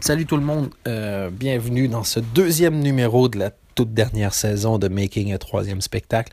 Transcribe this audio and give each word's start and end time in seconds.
Salut 0.00 0.26
tout 0.26 0.36
le 0.36 0.42
monde, 0.42 0.70
euh, 0.86 1.30
bienvenue 1.30 1.88
dans 1.88 2.04
ce 2.04 2.20
deuxième 2.20 2.80
numéro 2.80 3.28
de 3.28 3.38
la 3.38 3.50
toute 3.74 3.94
dernière 3.94 4.34
saison 4.34 4.78
de 4.78 4.88
Making 4.88 5.32
a 5.32 5.38
troisième 5.38 5.80
spectacle. 5.80 6.32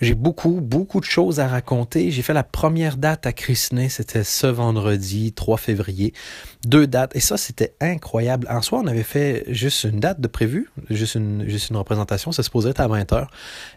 J'ai 0.00 0.14
beaucoup, 0.14 0.60
beaucoup 0.60 1.00
de 1.00 1.04
choses 1.04 1.38
à 1.38 1.46
raconter. 1.46 2.10
J'ai 2.10 2.22
fait 2.22 2.32
la 2.32 2.42
première 2.42 2.96
date 2.96 3.26
à 3.26 3.32
Chrisney, 3.32 3.88
c'était 3.90 4.24
ce 4.24 4.46
vendredi 4.46 5.32
3 5.32 5.56
février. 5.56 6.14
Deux 6.64 6.86
dates, 6.86 7.14
et 7.14 7.20
ça 7.20 7.36
c'était 7.36 7.74
incroyable. 7.80 8.48
En 8.50 8.60
soi, 8.60 8.80
on 8.82 8.86
avait 8.86 9.04
fait 9.04 9.44
juste 9.48 9.84
une 9.84 10.00
date 10.00 10.20
de 10.20 10.28
prévu, 10.28 10.68
juste 10.90 11.14
une, 11.14 11.48
juste 11.48 11.70
une 11.70 11.76
représentation, 11.76 12.32
ça 12.32 12.42
se 12.42 12.50
posait 12.50 12.80
à 12.80 12.88
20h. 12.88 13.28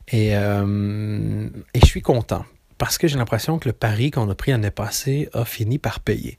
Et, 0.07 0.35
euh, 0.35 1.49
et 1.73 1.79
je 1.79 1.85
suis 1.85 2.01
content 2.01 2.45
parce 2.79 2.97
que 2.97 3.07
j'ai 3.07 3.17
l'impression 3.17 3.59
que 3.59 3.69
le 3.69 3.73
pari 3.73 4.09
qu'on 4.09 4.29
a 4.29 4.35
pris 4.35 4.51
l'année 4.51 4.71
passée 4.71 5.29
a 5.33 5.45
fini 5.45 5.77
par 5.77 5.99
payer. 5.99 6.37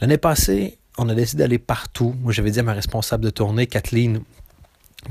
L'année 0.00 0.18
passée, 0.18 0.78
on 0.98 1.08
a 1.08 1.14
décidé 1.14 1.42
d'aller 1.42 1.58
partout. 1.58 2.14
Moi, 2.22 2.32
j'avais 2.32 2.50
dit 2.50 2.60
à 2.60 2.62
ma 2.62 2.72
responsable 2.72 3.24
de 3.24 3.30
tournée, 3.30 3.66
Kathleen, 3.66 4.20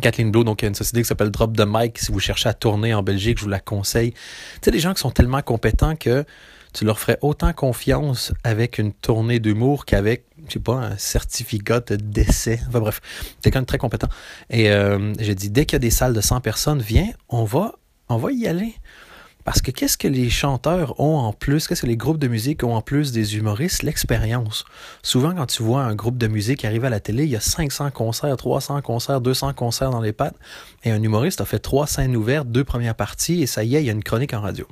Kathleen 0.02 0.31
Blue, 0.31 0.43
donc 0.43 0.62
il 0.62 0.66
y 0.66 0.67
a 0.67 0.70
une 0.70 0.76
société 0.76 1.02
qui 1.02 1.07
s'appelle 1.07 1.31
Drop 1.31 1.55
the 1.55 1.66
Mic. 1.67 1.98
Si 1.99 2.12
vous 2.12 2.20
cherchez 2.20 2.49
à 2.49 2.53
tourner 2.53 2.93
en 2.93 3.03
Belgique, 3.03 3.38
je 3.38 3.43
vous 3.43 3.49
la 3.49 3.59
conseille. 3.59 4.12
Tu 4.12 4.20
sais, 4.63 4.71
des 4.71 4.79
gens 4.79 4.93
qui 4.93 4.99
sont 4.99 5.12
tellement 5.12 5.41
compétents 5.41 5.95
que 5.95 6.26
tu 6.73 6.84
leur 6.84 6.99
ferais 6.99 7.17
autant 7.21 7.53
confiance 7.53 8.34
avec 8.43 8.77
une 8.77 8.91
tournée 8.91 9.40
d'humour 9.40 9.85
qu'avec, 9.85 10.26
je 10.48 10.53
sais 10.53 10.59
pas, 10.59 10.73
un 10.73 10.98
certificat 10.98 11.79
de 11.79 11.95
décès. 11.95 12.59
Enfin 12.67 12.81
bref, 12.81 13.02
quelqu'un 13.41 13.62
de 13.62 13.65
très 13.65 13.77
compétent. 13.77 14.09
Et 14.49 14.70
euh, 14.70 15.13
j'ai 15.20 15.35
dit, 15.35 15.49
dès 15.49 15.65
qu'il 15.65 15.76
y 15.76 15.77
a 15.77 15.79
des 15.79 15.90
salles 15.90 16.13
de 16.13 16.21
100 16.21 16.41
personnes, 16.41 16.81
viens, 16.81 17.07
on 17.29 17.45
va, 17.45 17.76
on 18.09 18.17
va 18.17 18.31
y 18.34 18.45
aller. 18.45 18.76
Parce 19.45 19.62
que 19.62 19.70
qu'est-ce 19.70 19.98
que 19.98 20.08
les 20.08 20.31
chanteurs 20.31 20.99
ont 20.99 21.17
en 21.17 21.31
plus, 21.31 21.67
qu'est-ce 21.67 21.84
que 21.84 21.88
les 21.88 21.95
groupes 21.95 22.17
de 22.17 22.27
musique 22.27 22.63
ont 22.63 22.73
en 22.73 22.81
plus 22.81 23.12
des 23.12 23.38
humoristes? 23.38 23.84
L'expérience. 23.84 24.66
Souvent, 25.04 25.35
quand 25.35 25.45
tu 25.45 25.62
vois 25.62 25.84
un 25.84 25.94
groupe 25.94 26.18
de 26.18 26.26
musique 26.26 26.66
arriver 26.66 26.88
à 26.88 26.90
la 26.90 26.99
télé, 26.99 27.26
il 27.26 27.30
y 27.30 27.35
a 27.35 27.40
500 27.40 27.91
concerts, 27.91 28.35
300 28.35 28.81
concerts, 28.81 29.21
200 29.21 29.54
concerts 29.54 29.91
dans 29.91 30.02
les 30.02 30.13
pattes, 30.13 30.35
et 30.84 30.90
un 30.90 31.02
humoriste 31.02 31.41
a 31.41 31.46
fait 31.46 31.60
trois 31.60 31.85
scènes 31.85 32.15
ouvertes, 32.15 32.48
deux 32.48 32.63
premières 32.63 32.96
parties, 32.96 33.43
et 33.43 33.46
ça 33.46 33.63
y 33.63 33.76
est, 33.76 33.84
il 33.84 33.85
y 33.85 33.90
a 33.90 33.93
une 33.93 34.04
chronique 34.04 34.34
en 34.34 34.41
radio. 34.41 34.68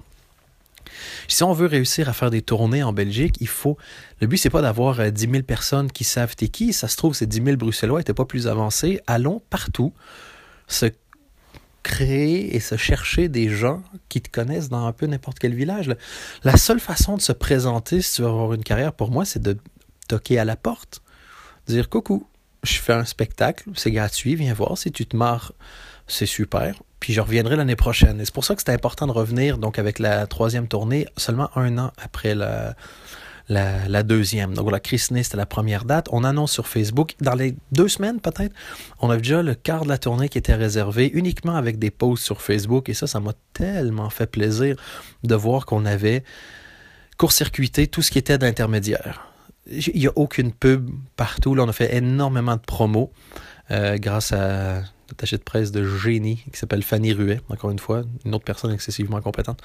Si 1.27 1.43
on 1.43 1.53
veut 1.53 1.67
réussir 1.67 2.09
à 2.09 2.13
faire 2.13 2.31
des 2.31 2.41
tournées 2.41 2.81
en 2.81 2.93
Belgique, 2.93 3.35
il 3.39 3.47
faut. 3.47 3.77
Le 4.21 4.27
but, 4.27 4.37
c'est 4.37 4.49
pas 4.49 4.63
d'avoir 4.63 5.11
10 5.11 5.29
000 5.29 5.43
personnes 5.43 5.91
qui 5.91 6.03
savent 6.03 6.35
t'es 6.35 6.47
qui. 6.47 6.73
Ça 6.73 6.87
se 6.87 6.97
trouve, 6.97 7.13
ces 7.13 7.27
10 7.27 7.43
000 7.43 7.57
Bruxellois 7.57 7.99
n'étaient 7.99 8.13
pas 8.13 8.25
plus 8.25 8.47
avancés. 8.47 9.01
Allons 9.05 9.41
partout 9.49 9.93
créer 11.83 12.55
et 12.55 12.59
se 12.59 12.77
chercher 12.77 13.27
des 13.27 13.49
gens 13.49 13.83
qui 14.09 14.21
te 14.21 14.29
connaissent 14.29 14.69
dans 14.69 14.85
un 14.85 14.93
peu 14.93 15.05
n'importe 15.05 15.39
quel 15.39 15.53
village. 15.53 15.93
La 16.43 16.57
seule 16.57 16.79
façon 16.79 17.17
de 17.17 17.21
se 17.21 17.33
présenter 17.33 18.01
si 18.01 18.15
tu 18.15 18.21
veux 18.21 18.29
avoir 18.29 18.53
une 18.53 18.63
carrière, 18.63 18.93
pour 18.93 19.11
moi, 19.11 19.25
c'est 19.25 19.41
de 19.41 19.57
toquer 20.07 20.39
à 20.39 20.45
la 20.45 20.55
porte, 20.55 21.01
dire 21.67 21.89
coucou, 21.89 22.27
je 22.63 22.79
fais 22.79 22.93
un 22.93 23.05
spectacle, 23.05 23.69
c'est 23.75 23.91
gratuit, 23.91 24.35
viens 24.35 24.53
voir, 24.53 24.77
si 24.77 24.91
tu 24.91 25.05
te 25.05 25.15
marres, 25.15 25.51
c'est 26.07 26.25
super, 26.25 26.81
puis 26.99 27.13
je 27.13 27.21
reviendrai 27.21 27.55
l'année 27.55 27.75
prochaine. 27.75 28.19
Et 28.21 28.25
c'est 28.25 28.33
pour 28.33 28.45
ça 28.45 28.55
que 28.55 28.61
c'est 28.65 28.73
important 28.73 29.07
de 29.07 29.11
revenir 29.11 29.57
donc 29.57 29.79
avec 29.79 29.99
la 29.99 30.25
troisième 30.27 30.67
tournée 30.67 31.05
seulement 31.17 31.49
un 31.57 31.77
an 31.77 31.91
après 32.01 32.35
la, 32.35 32.75
la, 33.49 34.03
deuxième. 34.03 34.53
Donc 34.53 34.63
voilà, 34.63 34.79
Christney, 34.79 35.23
c'était 35.23 35.37
la 35.37 35.45
première 35.45 35.85
date. 35.85 36.07
On 36.11 36.23
annonce 36.23 36.51
sur 36.51 36.67
Facebook, 36.67 37.15
dans 37.21 37.35
les 37.35 37.55
deux 37.71 37.87
semaines 37.87 38.19
peut-être, 38.19 38.53
on 38.99 39.09
a 39.09 39.17
déjà 39.17 39.43
le 39.43 39.53
quart 39.53 39.83
de 39.83 39.89
la 39.89 39.97
tournée 39.97 40.29
qui 40.29 40.37
était 40.37 40.55
réservé 40.55 41.09
uniquement 41.13 41.55
avec 41.55 41.79
des 41.79 41.91
posts 41.91 42.23
sur 42.23 42.41
Facebook. 42.41 42.89
Et 42.89 42.93
ça, 42.93 43.07
ça 43.07 43.19
m'a 43.19 43.33
tellement 43.53 44.09
fait 44.09 44.27
plaisir 44.27 44.75
de 45.23 45.35
voir 45.35 45.65
qu'on 45.65 45.85
avait 45.85 46.23
court-circuité 47.17 47.87
tout 47.87 48.01
ce 48.01 48.11
qui 48.11 48.17
était 48.17 48.37
d'intermédiaire. 48.37 49.27
Il 49.69 49.99
n'y 49.99 50.07
a 50.07 50.13
aucune 50.15 50.51
pub 50.51 50.89
partout. 51.15 51.55
Là, 51.55 51.63
on 51.63 51.69
a 51.69 51.73
fait 51.73 51.95
énormément 51.95 52.55
de 52.55 52.61
promos 52.61 53.11
euh, 53.71 53.97
grâce 53.97 54.33
à 54.33 54.81
attachée 55.13 55.37
de 55.37 55.43
presse 55.43 55.71
de 55.71 55.85
génie 55.85 56.43
qui 56.51 56.59
s'appelle 56.59 56.83
Fanny 56.83 57.13
Ruet, 57.13 57.39
encore 57.49 57.71
une 57.71 57.79
fois, 57.79 58.03
une 58.25 58.35
autre 58.35 58.43
personne 58.43 58.71
excessivement 58.71 59.21
compétente. 59.21 59.61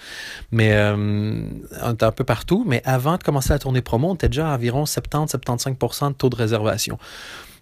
Mais 0.50 0.72
euh, 0.72 1.42
on 1.82 1.92
était 1.92 2.04
un 2.04 2.12
peu 2.12 2.24
partout. 2.24 2.64
Mais 2.66 2.82
avant 2.84 3.16
de 3.16 3.22
commencer 3.22 3.50
la 3.50 3.58
tournée 3.58 3.82
promo, 3.82 4.10
on 4.10 4.14
était 4.14 4.28
déjà 4.28 4.52
à 4.52 4.54
environ 4.54 4.84
70-75 4.84 6.08
de 6.08 6.14
taux 6.14 6.28
de 6.28 6.36
réservation. 6.36 6.98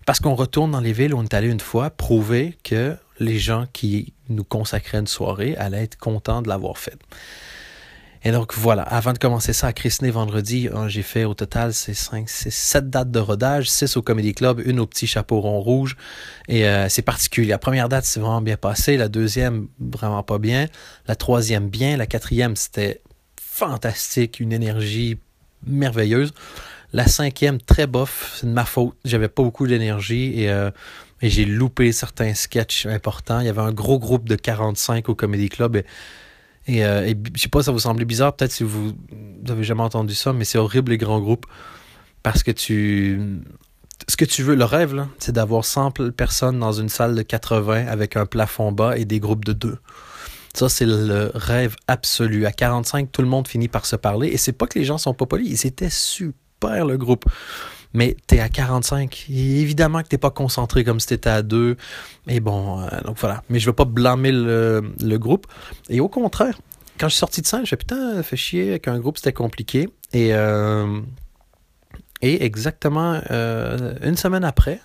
Parce 0.04 0.20
qu'on 0.20 0.34
retourne 0.34 0.70
dans 0.70 0.80
les 0.80 0.92
villes 0.92 1.14
où 1.14 1.19
on 1.19 1.25
est 1.25 1.34
allé 1.34 1.48
une 1.48 1.60
fois, 1.60 1.91
prouver 1.91 2.56
que 2.62 2.96
les 3.19 3.38
gens 3.38 3.66
qui 3.72 4.12
nous 4.28 4.44
consacraient 4.44 4.98
une 4.98 5.06
soirée 5.06 5.56
allaient 5.56 5.84
être 5.84 5.98
contents 5.98 6.42
de 6.42 6.48
l'avoir 6.48 6.78
faite. 6.78 7.00
Et 8.26 8.32
donc 8.32 8.54
voilà, 8.54 8.82
avant 8.82 9.12
de 9.12 9.19
commencer 9.19 9.53
ça 9.53 9.69
à 9.69 9.72
Christney 9.72 10.10
vendredi, 10.10 10.69
hein, 10.75 10.88
j'ai 10.88 11.03
fait 11.03 11.25
au 11.25 11.34
total 11.34 11.72
c'est 11.72 11.94
5, 11.94 12.28
c'est 12.28 12.50
7 12.50 12.91
dates 12.91 13.12
de 13.12 13.20
rodage, 13.20 13.70
6 13.70 13.97
au 13.97 14.03
Comedy 14.03 14.34
Club, 14.34 14.60
une 14.66 14.81
au 14.81 14.87
petit 14.88 15.06
chapeau 15.06 15.41
rond 15.41 15.60
rouge. 15.60 15.97
Et 16.48 16.66
euh, 16.66 16.88
c'est 16.88 17.03
particulier. 17.03 17.47
La 17.47 17.59
première 17.59 17.88
date 17.88 18.04
c'est 18.04 18.19
vraiment 18.19 18.42
bien 18.42 18.56
passé, 18.56 18.97
la 18.97 19.06
deuxième 19.06 19.69
vraiment 19.78 20.25
pas 20.25 20.38
bien, 20.38 20.66
la 21.06 21.14
troisième 21.14 21.69
bien, 21.69 21.97
la 21.97 22.06
quatrième 22.06 22.56
c'était 22.56 23.00
fantastique, 23.41 24.41
une 24.41 24.53
énergie 24.53 25.20
merveilleuse. 25.64 26.32
La 26.93 27.06
cinquième 27.06 27.60
très 27.60 27.87
bof, 27.87 28.38
c'est 28.41 28.48
de 28.48 28.53
ma 28.53 28.64
faute, 28.64 28.97
j'avais 29.04 29.28
pas 29.28 29.44
beaucoup 29.44 29.69
d'énergie. 29.69 30.32
Et, 30.43 30.50
euh, 30.50 30.72
j'ai 31.22 31.44
loupé 31.44 31.93
certains 31.93 32.34
sketchs 32.34 32.87
importants. 32.87 33.38
Il 33.38 33.47
y 33.47 33.48
avait 33.48 33.62
un 33.62 33.72
gros 33.72 34.00
groupe 34.00 34.28
de 34.28 34.34
45 34.34 35.08
au 35.08 35.14
Comedy 35.14 35.48
Club 35.48 35.81
et, 36.66 36.84
euh, 36.84 37.06
et 37.06 37.16
je 37.34 37.41
sais 37.41 37.49
pas, 37.49 37.62
ça 37.62 37.72
vous 37.72 37.78
semble 37.78 38.04
bizarre, 38.04 38.34
peut-être 38.34 38.53
si 38.53 38.65
vous 38.65 38.93
n'avez 39.43 39.65
jamais 39.65 39.82
entendu 39.82 40.15
ça, 40.15 40.32
mais 40.32 40.44
c'est 40.44 40.59
horrible 40.59 40.93
les 40.93 40.99
grands 40.99 41.21
groupes. 41.21 41.47
Parce 42.22 42.43
que 42.43 42.50
tu. 42.50 43.41
Ce 44.09 44.16
que 44.16 44.25
tu 44.25 44.43
veux, 44.43 44.56
le 44.56 44.65
rêve, 44.65 45.06
c'est 45.19 45.32
d'avoir 45.32 45.65
100 45.65 45.93
personnes 46.16 46.59
dans 46.59 46.72
une 46.72 46.88
salle 46.88 47.15
de 47.15 47.22
80 47.22 47.87
avec 47.87 48.16
un 48.16 48.26
plafond 48.26 48.71
bas 48.72 48.99
et 48.99 49.05
des 49.05 49.21
groupes 49.21 49.44
de 49.44 49.53
deux. 49.53 49.78
Ça, 50.55 50.69
c'est 50.69 50.87
le 50.87 51.31
rêve 51.34 51.76
absolu. 51.87 52.47
À 52.47 52.53
45, 52.53 53.10
tout 53.10 53.22
le 53.22 53.28
monde 53.28 53.47
finit 53.49 53.69
par 53.69 53.87
se 53.87 53.97
parler. 53.97 54.28
Et 54.28 54.37
c'est 54.37 54.53
pas 54.53 54.66
que 54.66 54.78
les 54.78 54.84
gens 54.84 54.99
sont 54.99 55.15
pas 55.15 55.26
polis, 55.26 55.60
c'était 55.60 55.91
super 55.91 56.84
le 56.84 56.97
groupe 56.97 57.25
mais 57.96 58.14
tu 58.28 58.34
es 58.34 58.40
à 58.40 58.50
45. 58.50 59.26
évidemment 59.30 60.02
que 60.02 60.08
tu 60.08 60.18
pas 60.18 60.30
concentré 60.30 60.84
comme 60.84 61.00
si 61.00 61.08
tu 61.08 61.14
étais 61.14 61.30
à 61.30 61.42
2. 61.42 61.76
Et 62.28 62.40
bon, 62.40 62.80
euh, 62.80 62.88
donc 63.04 63.16
voilà. 63.18 63.42
Mais 63.48 63.58
je 63.58 63.66
veux 63.66 63.72
pas 63.72 63.86
blâmer 63.86 64.32
le, 64.32 65.16
groupe. 65.16 65.46
Et 65.88 65.98
au 66.00 66.08
contraire, 66.08 66.58
quand 66.98 67.08
je 67.08 67.14
suis 67.14 67.20
sorti 67.20 67.40
de 67.40 67.46
scène, 67.46 67.64
je 67.64 67.74
putain, 67.74 68.22
fait 68.22 68.36
chier 68.36 68.68
avec 68.68 68.86
un 68.86 68.98
groupe, 68.98 69.16
c'était 69.16 69.32
compliqué. 69.32 69.88
Et, 70.12 70.34
euh, 70.34 71.00
et 72.20 72.44
exactement 72.44 73.18
euh, 73.30 73.94
une 74.02 74.16
semaine 74.16 74.44
après, 74.44 74.80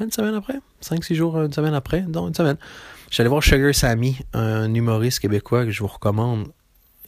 une 0.00 0.10
semaine 0.10 0.34
après, 0.34 0.58
5-6 0.82 1.14
jours, 1.14 1.40
une 1.42 1.52
semaine 1.52 1.74
après, 1.74 2.02
non, 2.08 2.28
une 2.28 2.34
semaine, 2.34 2.56
j'allais 3.10 3.28
voir 3.28 3.42
Sugar 3.42 3.74
Sammy, 3.74 4.18
un 4.32 4.72
humoriste 4.72 5.20
québécois 5.20 5.66
que 5.66 5.70
je 5.70 5.80
vous 5.80 5.88
recommande. 5.88 6.48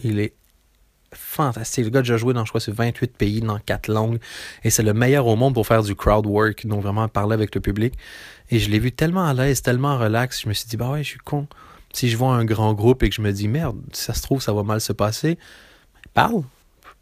Il 0.05 0.21
est 0.21 0.35
fantastique. 1.17 1.85
Le 1.85 1.91
gars 1.91 2.01
a 2.01 2.03
déjà 2.03 2.17
joué 2.17 2.35
dans, 2.35 2.45
je 2.45 2.51
crois, 2.51 2.61
28 2.67 3.17
pays, 3.17 3.41
dans 3.41 3.59
4 3.59 3.89
langues. 3.89 4.19
Et 4.65 4.71
c'est 4.71 4.83
le 4.83 4.95
meilleur 4.95 5.27
au 5.27 5.37
monde 5.37 5.55
pour 5.55 5.67
faire 5.67 5.83
du 5.83 5.95
crowd 5.95 6.27
work, 6.27 6.67
donc 6.67 6.83
vraiment 6.83 7.09
parler 7.09 7.35
avec 7.35 7.55
le 7.55 7.61
public. 7.61 7.95
Et 8.51 8.59
je 8.59 8.71
l'ai 8.71 8.79
vu 8.79 8.93
tellement 8.93 9.27
à 9.27 9.35
l'aise, 9.35 9.63
tellement 9.63 9.99
relax. 9.99 10.43
Je 10.43 10.49
me 10.49 10.55
suis 10.55 10.69
dit, 10.69 10.77
bah 10.77 10.91
ouais, 10.91 11.03
je 11.03 11.09
suis 11.09 11.19
con. 11.19 11.47
Si 11.93 12.09
je 12.09 12.17
vois 12.17 12.35
un 12.35 12.45
grand 12.45 12.75
groupe 12.75 13.03
et 13.03 13.09
que 13.09 13.15
je 13.15 13.23
me 13.23 13.33
dis, 13.33 13.49
merde, 13.49 13.77
si 13.93 14.05
ça 14.05 14.15
se 14.15 14.23
trouve, 14.23 14.43
ça 14.43 14.53
va 14.53 14.63
mal 14.63 14.81
se 14.81 14.93
passer, 14.93 15.39
parle. 16.15 16.43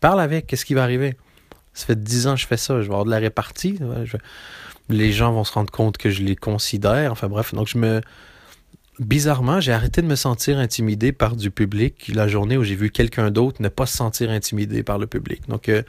Parle 0.00 0.20
avec. 0.20 0.46
Qu'est-ce 0.46 0.64
qui 0.64 0.74
va 0.74 0.82
arriver? 0.82 1.16
Ça 1.72 1.86
fait 1.86 2.02
10 2.02 2.26
ans 2.28 2.34
que 2.34 2.40
je 2.40 2.46
fais 2.46 2.56
ça. 2.56 2.74
Je 2.74 2.86
vais 2.86 2.92
avoir 2.92 3.04
de 3.04 3.10
la 3.10 3.18
répartie. 3.18 3.78
Les 4.88 5.12
gens 5.12 5.32
vont 5.32 5.44
se 5.44 5.52
rendre 5.52 5.70
compte 5.70 5.96
que 5.96 6.10
je 6.10 6.22
les 6.22 6.36
considère. 6.36 7.10
Enfin 7.10 7.28
bref, 7.28 7.54
donc 7.54 7.68
je 7.68 7.78
me 7.78 8.00
bizarrement, 8.98 9.60
j'ai 9.60 9.72
arrêté 9.72 10.02
de 10.02 10.06
me 10.06 10.16
sentir 10.16 10.58
intimidé 10.58 11.12
par 11.12 11.36
du 11.36 11.50
public 11.50 12.10
la 12.14 12.28
journée 12.28 12.56
où 12.56 12.64
j'ai 12.64 12.74
vu 12.74 12.90
quelqu'un 12.90 13.30
d'autre 13.30 13.62
ne 13.62 13.68
pas 13.68 13.86
se 13.86 13.96
sentir 13.96 14.30
intimidé 14.30 14.82
par 14.82 14.98
le 14.98 15.06
public. 15.06 15.48
Donc, 15.48 15.68
euh, 15.68 15.82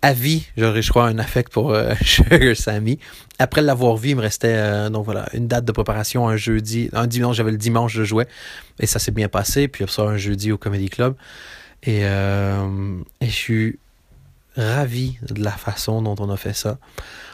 à 0.00 0.12
vie, 0.12 0.46
j'aurais, 0.56 0.82
je 0.82 0.90
crois, 0.90 1.06
un 1.06 1.18
affect 1.18 1.52
pour 1.52 1.72
euh, 1.72 1.94
Sugar 2.02 2.56
Sammy. 2.56 2.98
Après 3.38 3.62
l'avoir 3.62 3.96
vu, 3.96 4.10
il 4.10 4.16
me 4.16 4.20
restait 4.20 4.54
euh, 4.56 4.88
voilà, 5.04 5.28
une 5.32 5.48
date 5.48 5.64
de 5.64 5.72
préparation 5.72 6.28
un 6.28 6.36
jeudi. 6.36 6.88
Un 6.92 7.06
dimanche, 7.06 7.36
j'avais 7.36 7.50
le 7.50 7.58
dimanche, 7.58 7.92
je 7.92 8.04
jouais. 8.04 8.28
Et 8.80 8.86
ça 8.86 8.98
s'est 8.98 9.12
bien 9.12 9.28
passé. 9.28 9.68
Puis 9.68 9.84
ça, 9.88 10.02
un 10.02 10.16
jeudi 10.16 10.52
au 10.52 10.58
Comedy 10.58 10.88
Club. 10.88 11.14
Et 11.84 12.02
je 12.02 13.02
suis 13.28 13.78
ravi 14.56 15.18
de 15.22 15.42
la 15.42 15.52
façon 15.52 16.02
dont 16.02 16.16
on 16.18 16.30
a 16.30 16.36
fait 16.36 16.52
ça. 16.52 16.78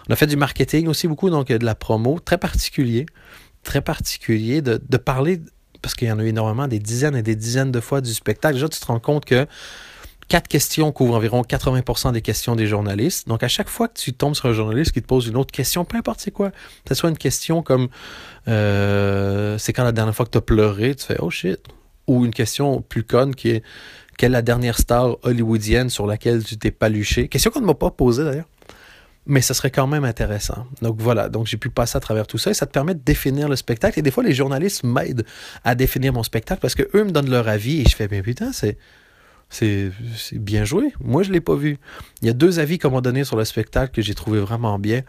On 0.08 0.12
a 0.12 0.16
fait 0.16 0.26
du 0.26 0.36
marketing 0.36 0.88
aussi 0.88 1.08
beaucoup, 1.08 1.30
donc 1.30 1.48
de 1.48 1.64
la 1.64 1.74
promo, 1.74 2.18
très 2.22 2.36
particulier 2.36 3.06
très 3.64 3.80
particulier 3.80 4.62
de, 4.62 4.80
de 4.88 4.96
parler, 4.96 5.40
parce 5.82 5.94
qu'il 5.94 6.08
y 6.08 6.12
en 6.12 6.18
a 6.18 6.24
eu 6.24 6.28
énormément, 6.28 6.68
des 6.68 6.78
dizaines 6.78 7.16
et 7.16 7.22
des 7.22 7.36
dizaines 7.36 7.72
de 7.72 7.80
fois 7.80 8.00
du 8.00 8.14
spectacle. 8.14 8.54
Déjà, 8.54 8.68
tu 8.68 8.78
te 8.78 8.86
rends 8.86 9.00
compte 9.00 9.24
que 9.24 9.46
quatre 10.28 10.48
questions 10.48 10.92
couvrent 10.92 11.14
environ 11.14 11.42
80% 11.42 12.12
des 12.12 12.22
questions 12.22 12.56
des 12.56 12.66
journalistes. 12.66 13.28
Donc, 13.28 13.42
à 13.42 13.48
chaque 13.48 13.68
fois 13.68 13.88
que 13.88 13.98
tu 13.98 14.12
tombes 14.12 14.34
sur 14.34 14.46
un 14.46 14.52
journaliste 14.52 14.92
qui 14.92 15.02
te 15.02 15.06
pose 15.06 15.26
une 15.26 15.36
autre 15.36 15.52
question, 15.52 15.84
peu 15.84 15.96
importe 15.96 16.20
c'est 16.20 16.30
quoi, 16.30 16.50
que 16.50 16.56
ce 16.88 16.94
soit 16.94 17.10
une 17.10 17.18
question 17.18 17.62
comme 17.62 17.88
euh, 18.48 19.58
c'est 19.58 19.72
quand 19.72 19.84
la 19.84 19.92
dernière 19.92 20.14
fois 20.14 20.26
que 20.26 20.30
tu 20.30 20.38
as 20.38 20.42
pleuré, 20.42 20.94
tu 20.94 21.06
fais 21.06 21.16
oh 21.20 21.30
shit. 21.30 21.60
Ou 22.06 22.26
une 22.26 22.34
question 22.34 22.82
plus 22.82 23.02
conne 23.02 23.34
qui 23.34 23.48
est 23.48 23.62
quelle 24.18 24.32
est 24.32 24.34
la 24.34 24.42
dernière 24.42 24.78
star 24.78 25.16
hollywoodienne 25.22 25.90
sur 25.90 26.06
laquelle 26.06 26.44
tu 26.44 26.56
t'es 26.56 26.70
paluché? 26.70 27.28
Question 27.28 27.50
qu'on 27.50 27.60
ne 27.60 27.66
m'a 27.66 27.74
pas 27.74 27.90
posée 27.90 28.24
d'ailleurs. 28.24 28.46
Mais 29.26 29.40
ça 29.40 29.54
serait 29.54 29.70
quand 29.70 29.86
même 29.86 30.04
intéressant. 30.04 30.66
Donc 30.82 31.00
voilà, 31.00 31.28
donc 31.28 31.46
j'ai 31.46 31.56
pu 31.56 31.70
passer 31.70 31.96
à 31.96 32.00
travers 32.00 32.26
tout 32.26 32.38
ça 32.38 32.50
et 32.50 32.54
ça 32.54 32.66
te 32.66 32.72
permet 32.72 32.94
de 32.94 33.00
définir 33.00 33.48
le 33.48 33.56
spectacle. 33.56 33.98
Et 33.98 34.02
des 34.02 34.10
fois, 34.10 34.22
les 34.22 34.34
journalistes 34.34 34.84
m'aident 34.84 35.24
à 35.64 35.74
définir 35.74 36.12
mon 36.12 36.22
spectacle 36.22 36.60
parce 36.60 36.74
qu'eux 36.74 37.04
me 37.04 37.10
donnent 37.10 37.30
leur 37.30 37.48
avis 37.48 37.80
et 37.80 37.84
je 37.84 37.96
fais, 37.96 38.08
mais 38.10 38.22
putain, 38.22 38.52
c'est. 38.52 38.76
C'est 39.50 39.92
bien 40.32 40.64
joué. 40.64 40.92
Moi, 41.00 41.22
je 41.22 41.28
ne 41.28 41.34
l'ai 41.34 41.40
pas 41.40 41.54
vu. 41.54 41.78
Il 42.22 42.26
y 42.26 42.30
a 42.30 42.32
deux 42.32 42.58
avis 42.58 42.78
qu'on 42.78 42.90
m'a 42.90 43.00
donné 43.00 43.22
sur 43.22 43.36
le 43.36 43.44
spectacle 43.44 43.94
que 43.94 44.02
j'ai 44.02 44.14
trouvé 44.14 44.40
vraiment 44.40 44.80
bien. 44.80 45.02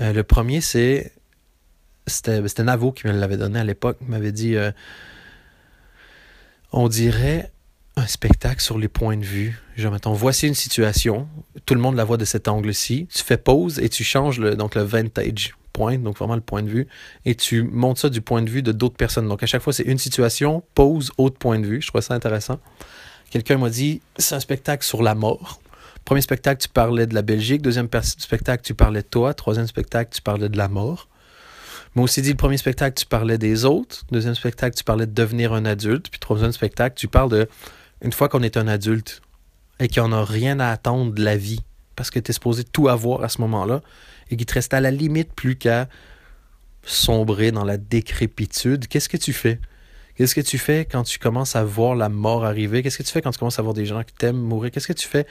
Euh, 0.00 0.12
le 0.12 0.24
premier, 0.24 0.60
c'est. 0.60 1.12
C'était 2.08 2.64
Navo 2.64 2.90
qui 2.90 3.06
me 3.06 3.12
l'avait 3.12 3.36
donné 3.36 3.60
à 3.60 3.64
l'époque. 3.64 3.98
M'avait 4.00 4.32
dit 4.32 4.56
euh, 4.56 4.72
On 6.72 6.88
dirait 6.88 7.52
un 7.96 8.06
spectacle 8.06 8.60
sur 8.60 8.78
les 8.78 8.88
points 8.88 9.16
de 9.16 9.24
vue. 9.24 9.60
Genre, 9.76 9.92
mettons, 9.92 10.12
voici 10.12 10.46
une 10.46 10.54
situation, 10.54 11.28
tout 11.64 11.74
le 11.74 11.80
monde 11.80 11.96
la 11.96 12.04
voit 12.04 12.18
de 12.18 12.24
cet 12.24 12.46
angle-ci, 12.46 13.08
tu 13.12 13.24
fais 13.24 13.38
pause 13.38 13.78
et 13.78 13.88
tu 13.88 14.04
changes 14.04 14.38
le, 14.38 14.54
donc 14.54 14.74
le 14.74 14.82
vantage 14.82 15.56
point, 15.72 15.98
donc 15.98 16.18
vraiment 16.18 16.34
le 16.34 16.40
point 16.40 16.62
de 16.62 16.68
vue, 16.68 16.86
et 17.24 17.34
tu 17.34 17.62
montes 17.62 17.98
ça 17.98 18.08
du 18.08 18.20
point 18.20 18.42
de 18.42 18.50
vue 18.50 18.62
de 18.62 18.72
d'autres 18.72 18.96
personnes. 18.96 19.28
Donc 19.28 19.42
à 19.42 19.46
chaque 19.46 19.62
fois, 19.62 19.72
c'est 19.72 19.84
une 19.84 19.98
situation, 19.98 20.62
pause, 20.74 21.10
autre 21.18 21.38
point 21.38 21.58
de 21.58 21.66
vue. 21.66 21.82
Je 21.82 21.88
trouve 21.88 22.00
ça 22.00 22.14
intéressant. 22.14 22.60
Quelqu'un 23.30 23.58
m'a 23.58 23.70
dit, 23.70 24.00
c'est 24.18 24.34
un 24.34 24.40
spectacle 24.40 24.84
sur 24.84 25.02
la 25.02 25.14
mort. 25.14 25.60
Premier 26.04 26.20
spectacle, 26.20 26.62
tu 26.62 26.68
parlais 26.68 27.06
de 27.06 27.14
la 27.14 27.22
Belgique. 27.22 27.62
Deuxième 27.62 27.88
spectacle, 28.02 28.62
tu 28.62 28.74
parlais 28.74 29.02
de 29.02 29.08
toi. 29.08 29.34
Troisième 29.34 29.66
spectacle, 29.66 30.14
tu 30.14 30.22
parlais 30.22 30.48
de 30.48 30.56
la 30.56 30.68
mort. 30.68 31.08
Moi 31.96 32.04
aussi 32.04 32.22
dit, 32.22 32.30
le 32.30 32.36
premier 32.36 32.58
spectacle, 32.58 32.98
tu 32.98 33.06
parlais 33.06 33.38
des 33.38 33.64
autres. 33.64 34.04
Deuxième 34.12 34.34
spectacle, 34.34 34.76
tu 34.76 34.84
parlais 34.84 35.06
de 35.06 35.12
devenir 35.12 35.52
un 35.52 35.64
adulte. 35.64 36.08
Puis 36.08 36.20
troisième 36.20 36.52
spectacle, 36.52 36.94
tu 36.96 37.08
parles 37.08 37.30
de 37.30 37.48
une 38.02 38.12
fois 38.12 38.28
qu'on 38.28 38.42
est 38.42 38.56
un 38.56 38.68
adulte 38.68 39.22
et 39.80 39.88
qu'on 39.88 40.08
n'a 40.08 40.24
rien 40.24 40.60
à 40.60 40.70
attendre 40.70 41.12
de 41.12 41.22
la 41.22 41.36
vie, 41.36 41.60
parce 41.96 42.10
que 42.10 42.18
tu 42.18 42.30
es 42.30 42.34
supposé 42.34 42.64
tout 42.64 42.88
avoir 42.88 43.22
à 43.22 43.28
ce 43.28 43.40
moment-là, 43.42 43.82
et 44.30 44.36
qu'il 44.36 44.46
te 44.46 44.54
reste 44.54 44.74
à 44.74 44.80
la 44.80 44.90
limite 44.90 45.32
plus 45.32 45.56
qu'à 45.56 45.88
sombrer 46.82 47.52
dans 47.52 47.64
la 47.64 47.76
décrépitude, 47.76 48.86
qu'est-ce 48.88 49.08
que 49.08 49.16
tu 49.16 49.32
fais? 49.32 49.60
Qu'est-ce 50.16 50.34
que 50.34 50.40
tu 50.40 50.56
fais 50.56 50.86
quand 50.86 51.02
tu 51.02 51.18
commences 51.18 51.56
à 51.56 51.64
voir 51.64 51.94
la 51.94 52.08
mort 52.08 52.44
arriver? 52.44 52.82
Qu'est-ce 52.82 52.96
que 52.98 53.02
tu 53.02 53.12
fais 53.12 53.20
quand 53.20 53.32
tu 53.32 53.38
commences 53.38 53.58
à 53.58 53.62
voir 53.62 53.74
des 53.74 53.84
gens 53.84 54.02
qui 54.02 54.14
t'aiment 54.14 54.36
mourir? 54.36 54.70
Qu'est-ce 54.70 54.86
que 54.86 54.94
tu 54.94 55.06
fais 55.06 55.26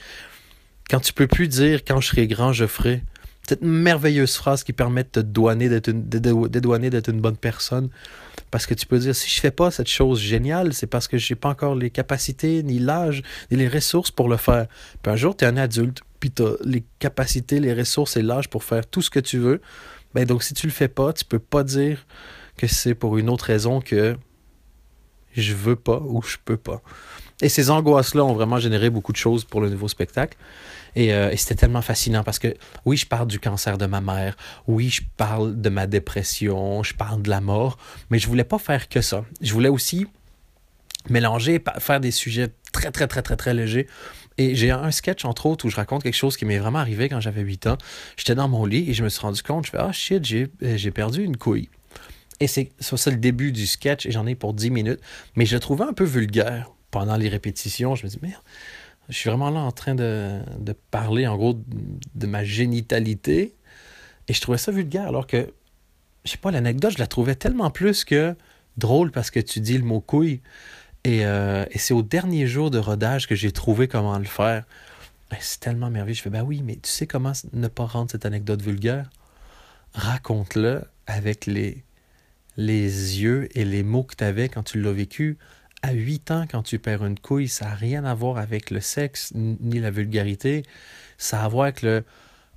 quand 0.90 1.00
tu 1.00 1.12
peux 1.12 1.26
plus 1.26 1.48
dire 1.48 1.84
quand 1.84 2.00
je 2.02 2.10
serai 2.10 2.28
grand, 2.28 2.54
je 2.54 2.68
ferai? 2.68 3.02
Cette 3.48 3.62
merveilleuse 3.62 4.36
phrase 4.36 4.64
qui 4.64 4.74
permet 4.74 5.04
de 5.04 5.10
te 5.10 5.20
douaner 5.20 5.70
d'être 5.70 5.90
une, 5.90 6.04
dédouaner 6.04 6.90
d'être 6.90 7.10
une 7.10 7.22
bonne 7.22 7.38
personne. 7.38 7.90
Parce 8.52 8.66
que 8.66 8.74
tu 8.74 8.86
peux 8.86 9.00
dire, 9.00 9.16
si 9.16 9.30
je 9.30 9.40
fais 9.40 9.52
pas 9.52 9.70
cette 9.72 9.90
chose 9.90 10.20
géniale, 10.20 10.74
c'est 10.74 10.88
parce 10.88 11.08
que 11.08 11.18
j'ai 11.18 11.36
pas 11.36 11.50
encore 11.50 11.76
les 11.76 11.90
capacités, 11.90 12.64
ni 12.64 12.80
l'âge, 12.80 13.22
ni 13.52 13.58
les 13.58 13.68
ressources 13.68 14.12
pour 14.12 14.30
le 14.30 14.38
faire. 14.38 14.68
Puis 15.04 15.12
un 15.12 15.16
jour, 15.16 15.36
tu 15.36 15.46
es 15.46 15.48
un 15.48 15.58
adulte, 15.58 16.02
puis 16.20 16.32
tu 16.32 16.44
as 16.44 16.56
les 16.64 16.84
capacités, 17.00 17.60
les 17.60 17.74
ressources 17.74 18.18
et 18.18 18.22
l'âge 18.22 18.50
pour 18.50 18.64
faire 18.64 18.88
tout 18.88 19.02
ce 19.02 19.10
que 19.10 19.20
tu 19.20 19.38
veux. 19.38 19.62
Ben 20.14 20.26
donc, 20.26 20.44
si 20.44 20.54
tu 20.54 20.66
le 20.66 20.72
fais 20.72 20.88
pas, 20.88 21.14
tu 21.14 21.26
peux 21.26 21.40
pas 21.40 21.64
dire 21.64 22.06
que 22.58 22.68
c'est 22.68 22.96
pour 22.96 23.18
une 23.18 23.30
autre 23.30 23.46
raison 23.46 23.82
que 23.82 24.16
je 25.34 25.54
veux 25.54 25.76
pas 25.76 26.00
ou 26.00 26.22
je 26.22 26.38
peux 26.44 26.58
pas. 26.58 26.82
Et 27.42 27.50
ces 27.50 27.70
angoisses-là 27.70 28.24
ont 28.24 28.34
vraiment 28.34 28.60
généré 28.60 28.90
beaucoup 28.90 29.12
de 29.12 29.18
choses 29.18 29.44
pour 29.44 29.60
le 29.60 29.70
nouveau 29.70 29.90
spectacle. 29.90 30.38
Euh, 30.98 31.32
et, 31.32 31.38
c'était 31.38 31.56
tellement 31.56 31.82
fascinant 31.82 32.24
parce 32.24 32.40
que 32.40 32.56
oui, 32.86 32.98
je 32.98 33.06
parle 33.06 33.28
du 33.28 33.40
cancer 33.40 33.78
de 33.78 33.86
ma 33.86 34.02
mère, 34.02 34.38
oui, 34.68 34.90
je 34.90 35.02
parle 35.18 35.60
de 35.60 35.70
ma 35.70 35.88
dépression, 35.88 36.84
je 36.84 36.94
parle 36.94 37.22
de 37.22 37.30
la 37.30 37.42
mort, 37.42 37.78
mais 38.10 38.20
je 38.20 38.28
voulais 38.28 38.44
pas 38.44 38.60
faire 38.60 38.88
que 38.88 39.02
ça. 39.02 39.26
Je 39.42 39.54
voulais 39.54 39.70
aussi 39.70 40.08
mélanger, 41.10 41.62
faire 41.80 42.00
des 42.00 42.12
sujets 42.12 42.50
très, 42.72 42.92
très, 42.92 43.08
très, 43.08 43.22
très, 43.22 43.36
très 43.36 43.54
légers. 43.54 43.88
Et 44.38 44.56
j'ai 44.56 44.72
un 44.72 44.92
sketch, 44.92 45.24
entre 45.24 45.46
autres, 45.46 45.66
où 45.66 45.70
je 45.70 45.76
raconte 45.78 46.04
quelque 46.04 46.16
chose 46.16 46.36
qui 46.36 46.44
m'est 46.46 46.58
vraiment 46.58 46.80
arrivé 46.80 47.08
quand 47.08 47.22
j'avais 47.22 47.42
8 47.42 47.68
ans. 47.68 47.78
J'étais 48.18 48.36
dans 48.36 48.50
mon 48.50 48.66
lit 48.66 48.90
et 48.90 48.94
je 48.94 49.04
me 49.04 49.10
suis 49.10 49.22
rendu 49.22 49.42
compte, 49.42 49.66
je 49.66 49.72
fais, 49.72 49.78
ah 49.80 49.94
shit, 49.94 50.26
j'ai 50.26 50.50
euh, 50.64 50.92
perdu 50.92 51.24
une 51.24 51.38
couille. 51.38 51.70
Et 52.42 52.48
c'est 52.48 52.72
ça, 52.80 53.12
le 53.12 53.18
début 53.18 53.54
du 53.54 53.66
sketch 53.66 54.06
et 54.06 54.12
j'en 54.12 54.26
ai 54.26 54.36
pour 54.36 54.54
10 54.54 54.72
minutes. 54.72 55.00
Mais 55.36 55.46
je 55.46 55.56
le 55.56 55.62
trouvais 55.62 55.86
un 55.86 55.94
peu 55.94 56.04
vulgaire 56.04 56.70
pendant 56.92 57.16
les 57.16 57.30
répétitions. 57.30 57.96
Je 57.96 58.06
me 58.06 58.10
dis, 58.10 58.20
merde, 58.22 58.42
je 59.10 59.18
suis 59.18 59.30
vraiment 59.30 59.50
là 59.50 59.60
en 59.60 59.72
train 59.72 59.96
de, 59.96 60.42
parler, 60.92 61.28
en 61.28 61.38
gros, 61.38 61.60
de 62.16 62.28
ma 62.28 62.44
génitalité. 62.44 63.54
Et 64.28 64.34
je 64.34 64.42
trouvais 64.42 64.58
ça 64.58 64.72
vulgaire, 64.72 65.08
alors 65.08 65.28
que, 65.28 65.54
je 66.24 66.32
sais 66.32 66.38
pas, 66.38 66.52
l'anecdote, 66.52 66.94
je 66.94 67.00
la 67.00 67.08
trouvais 67.08 67.36
tellement 67.36 67.70
plus 67.70 68.04
que 68.04 68.36
drôle 68.78 69.12
parce 69.12 69.32
que 69.32 69.40
tu 69.40 69.60
dis 69.60 69.78
le 69.78 69.84
mot 69.84 70.02
couille. 70.02 70.42
Et, 71.04 71.26
euh, 71.26 71.66
c'est 71.76 71.94
au 71.94 72.02
dernier 72.02 72.48
jour 72.48 72.72
de 72.72 72.80
rodage 72.80 73.28
que 73.28 73.36
j'ai 73.36 73.52
trouvé 73.52 73.88
comment 73.88 74.18
le 74.18 74.26
faire. 74.26 74.64
C'est 75.40 75.60
tellement 75.60 75.90
merveilleux. 75.90 76.16
Je 76.16 76.22
fais, 76.22 76.30
ben 76.30 76.44
oui, 76.44 76.62
mais 76.64 76.76
tu 76.76 76.90
sais 76.90 77.08
comment 77.08 77.34
ne 77.54 77.68
pas 77.68 77.86
rendre 77.86 78.10
cette 78.10 78.26
anecdote 78.26 78.62
vulgaire? 78.62 79.10
Raconte-le 79.94 80.84
avec 81.08 81.46
les, 81.46 81.84
les 82.58 83.22
yeux 83.22 83.50
et 83.58 83.66
les 83.66 83.84
mots 83.84 84.04
que 84.04 84.16
tu 84.16 84.24
avais 84.24 84.50
quand 84.50 84.64
tu 84.64 84.82
l'as 84.82 84.92
vécu 84.92 85.38
à 85.82 85.92
8 85.92 86.32
ans, 86.32 86.46
quand 86.50 86.64
tu 86.64 86.80
perds 86.80 87.06
une 87.06 87.20
couille, 87.20 87.48
ça 87.48 87.66
n'a 87.66 87.76
rien 87.76 88.06
à 88.06 88.14
voir 88.14 88.38
avec 88.38 88.72
le 88.72 88.82
sexe 88.82 89.32
ni 89.36 89.80
la 89.80 89.92
vulgarité. 89.92 90.64
Ça 91.18 91.42
a 91.42 91.46
à 91.46 91.48
voir 91.48 91.66
avec 91.66 91.82
le 91.82 92.04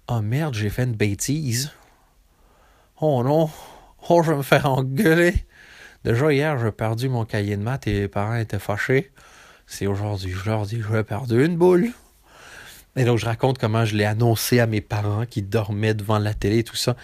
Oh 0.09 0.23
merde, 0.23 0.55
j'ai 0.55 0.71
fait 0.71 0.85
une 0.85 0.95
bêtise. 0.95 1.71
Oh 3.01 3.23
non, 3.23 3.51
oh, 4.09 4.23
je 4.23 4.31
vais 4.31 4.39
me 4.39 4.43
faire 4.43 4.67
engueuler. 4.67 5.35
Déjà, 6.05 6.33
hier, 6.33 6.59
j'ai 6.59 6.73
perdu 6.73 7.09
mon 7.09 7.25
cahier 7.25 7.57
de 7.57 7.63
maths 7.63 7.87
et 7.87 7.93
les 7.93 8.09
parents 8.09 8.37
étaient 8.37 8.59
fâchés. 8.59 9.13
C'est 9.67 9.87
aujourd'hui, 9.87 10.33
je 10.33 10.49
leur 10.49 10.65
dis 10.65 10.81
j'ai 10.81 11.05
perdu 11.05 11.45
une 11.45 11.57
boule. 11.57 11.91
Et 12.97 13.05
donc, 13.05 13.19
je 13.19 13.27
raconte 13.27 13.59
comment 13.59 13.85
je 13.85 13.95
l'ai 13.95 14.07
annoncé 14.07 14.59
à 14.59 14.67
mes 14.67 14.81
parents 14.81 15.27
qui 15.27 15.43
dormaient 15.43 15.95
devant 15.95 16.19
la 16.19 16.35
télé 16.35 16.65
tout 16.65 16.75
ça. 16.75 16.97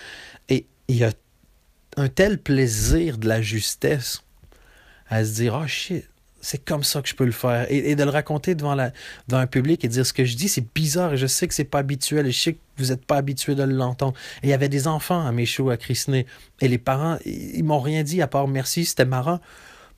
Et 0.49 0.66
il 0.88 0.96
y 0.96 1.05
a 1.05 1.12
un 1.96 2.08
tel 2.08 2.38
plaisir 2.38 3.19
de 3.19 3.28
la 3.28 3.43
justesse 3.43 4.24
à 5.09 5.25
se 5.25 5.35
dire, 5.35 5.59
oh 5.62 5.67
shit, 5.67 6.05
c'est 6.45 6.62
comme 6.62 6.85
ça 6.85 7.01
que 7.01 7.09
je 7.09 7.15
peux 7.15 7.25
le 7.25 7.33
faire. 7.33 7.67
Et, 7.71 7.97
de 7.97 8.05
le 8.05 8.11
raconter 8.11 8.55
devant, 8.55 8.75
la, 8.75 8.93
devant 9.29 9.41
un 9.41 9.47
public 9.47 9.85
et 9.85 9.89
dire 9.89 10.05
ce 10.05 10.12
que 10.12 10.25
je 10.25 10.37
dis, 10.37 10.49
c'est 10.49 10.67
bizarre 10.75 11.15
et 11.15 11.17
je 11.17 11.27
sais 11.27 11.49
que 11.49 11.55
c'est 11.55 11.65
pas 11.65 11.79
habituel 11.79 12.27
et 12.27 12.33
je 12.33 12.41
sais 12.41 12.53
que 12.55 12.59
vous 12.77 12.87
n'êtes 12.87 13.05
pas 13.05 13.17
habitué 13.17 13.55
de 13.55 13.62
l'entendre. 13.62 14.15
Et 14.43 14.49
il 14.49 14.51
y 14.51 14.53
avait 14.53 14.69
des 14.69 14.87
enfants 14.87 15.27
à 15.27 15.33
mes 15.33 15.47
à 15.71 15.77
Christney 15.77 16.27
et 16.61 16.69
les 16.69 16.79
parents, 16.79 17.19
ils, 17.25 17.65
m'ont 17.65 17.81
rien 17.81 18.03
dit 18.03 18.21
à 18.21 18.27
part 18.27 18.47
merci, 18.47 18.85
c'était 18.85 19.06
marrant 19.06 19.41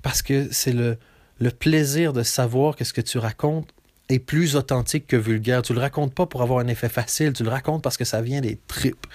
parce 0.03 0.23
que 0.23 0.49
c'est 0.53 0.73
le, 0.73 0.99
le 1.41 1.51
plaisir 1.51 2.13
de 2.13 2.23
savoir 2.23 2.77
que 2.77 2.85
ce 2.85 2.93
que 2.93 3.01
tu 3.01 3.19
racontes 3.19 3.69
est 4.09 4.21
plus 4.21 4.55
authentique 4.55 5.09
que 5.09 5.17
vulgaire. 5.17 5.63
Tu 5.63 5.75
le 5.75 5.81
racontes 5.81 6.15
pas 6.15 6.27
pour 6.27 6.43
avoir 6.43 6.61
un 6.61 6.69
effet 6.69 6.89
facile, 6.89 7.33
tu 7.33 7.43
le 7.43 7.51
racontes 7.51 7.83
parce 7.83 7.97
que 7.97 8.05
ça 8.05 8.23
vient 8.23 8.41
des 8.41 8.59
tripes. 8.69 9.07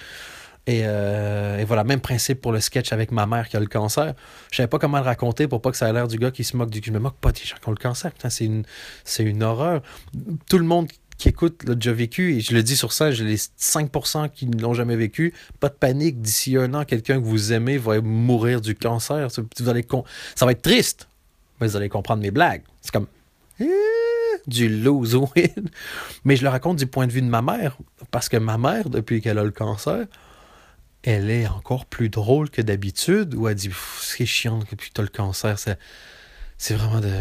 Euh, 0.84 1.60
et, 1.60 1.66
voilà, 1.66 1.84
même 1.84 2.02
principe 2.02 2.42
pour 2.42 2.52
le 2.52 2.60
sketch 2.60 2.94
avec 2.94 3.12
ma 3.12 3.26
mère 3.26 3.50
qui 3.50 3.58
a 3.58 3.60
le 3.60 3.68
cancer. 3.68 4.14
Je 4.52 4.58
savais 4.58 4.68
pas 4.68 4.80
comment 4.80 4.98
le 4.98 5.04
raconter 5.04 5.48
pour 5.48 5.62
pas 5.62 5.72
que 5.72 5.78
ça 5.78 5.90
ait 5.90 5.94
l'air 5.94 6.08
du 6.08 6.18
gars 6.18 6.32
qui 6.32 6.44
se 6.44 6.56
moque 6.58 6.70
du. 6.70 6.82
Je 6.84 6.92
me 6.92 7.00
moque 7.00 7.18
pas 7.18 7.32
des 7.32 7.44
gens 7.44 7.56
qui 7.62 7.68
ont 7.68 7.72
le 7.72 7.78
cancer. 7.78 8.12
C'est 8.30 8.46
une, 8.46 8.64
c'est 9.04 9.24
une 9.24 9.44
horreur. 9.44 9.82
Tout 10.50 10.58
le 10.58 10.66
monde 10.66 10.88
qui 11.18 11.30
écoute 11.30 11.64
l'a 11.68 11.76
déjà 11.76 11.94
vécu, 11.94 12.36
et 12.36 12.40
je 12.40 12.52
le 12.56 12.64
dis 12.64 12.76
sur 12.76 12.94
ça, 12.94 13.12
j'ai 13.12 13.24
les 13.24 13.38
5% 13.38 14.32
qui 14.32 14.48
ne 14.48 14.60
l'ont 14.60 14.74
jamais 14.74 14.96
vécu. 14.96 15.36
Pas 15.60 15.70
de 15.70 15.76
panique, 15.76 16.20
d'ici 16.20 16.58
un 16.58 16.74
an, 16.74 16.84
quelqu'un 16.84 17.22
que 17.22 17.26
vous 17.26 17.54
aimez 17.54 17.78
va 17.78 18.02
mourir 18.02 18.60
du 18.60 18.74
cancer. 18.74 19.28
Vous 19.60 19.70
allez 19.70 19.86
Ça 20.36 20.46
va 20.48 20.52
être 20.54 20.64
triste, 20.64 21.08
mais 21.60 21.68
vous 21.68 21.76
allez 21.76 21.90
comprendre 21.90 22.24
mes 22.24 22.32
blagues. 22.32 22.64
C'est 22.82 22.92
comme 22.92 23.06
eh, 23.60 23.68
du 24.48 24.68
lose 24.68 25.14
win. 25.14 25.70
Mais 26.26 26.36
je 26.36 26.42
le 26.42 26.50
raconte 26.50 26.78
du 26.78 26.88
point 26.88 27.06
de 27.06 27.12
vue 27.12 27.22
de 27.22 27.28
ma 27.28 27.44
mère, 27.44 27.78
parce 28.10 28.28
que 28.28 28.38
ma 28.38 28.58
mère, 28.58 28.90
depuis 28.90 29.22
qu'elle 29.22 29.38
a 29.38 29.44
le 29.44 29.52
cancer, 29.52 30.08
elle 31.04 31.30
est 31.30 31.48
encore 31.48 31.86
plus 31.86 32.10
drôle 32.10 32.50
que 32.50 32.62
d'habitude, 32.62 33.36
ou 33.36 33.48
elle 33.48 33.56
dit 33.56 33.72
c'est 34.02 34.26
chiant 34.26 34.60
que 34.60 34.76
tu 34.76 34.90
as 34.98 35.02
le 35.02 35.08
cancer, 35.08 35.58
c'est 36.58 36.74
vraiment 36.74 37.00
de, 37.00 37.12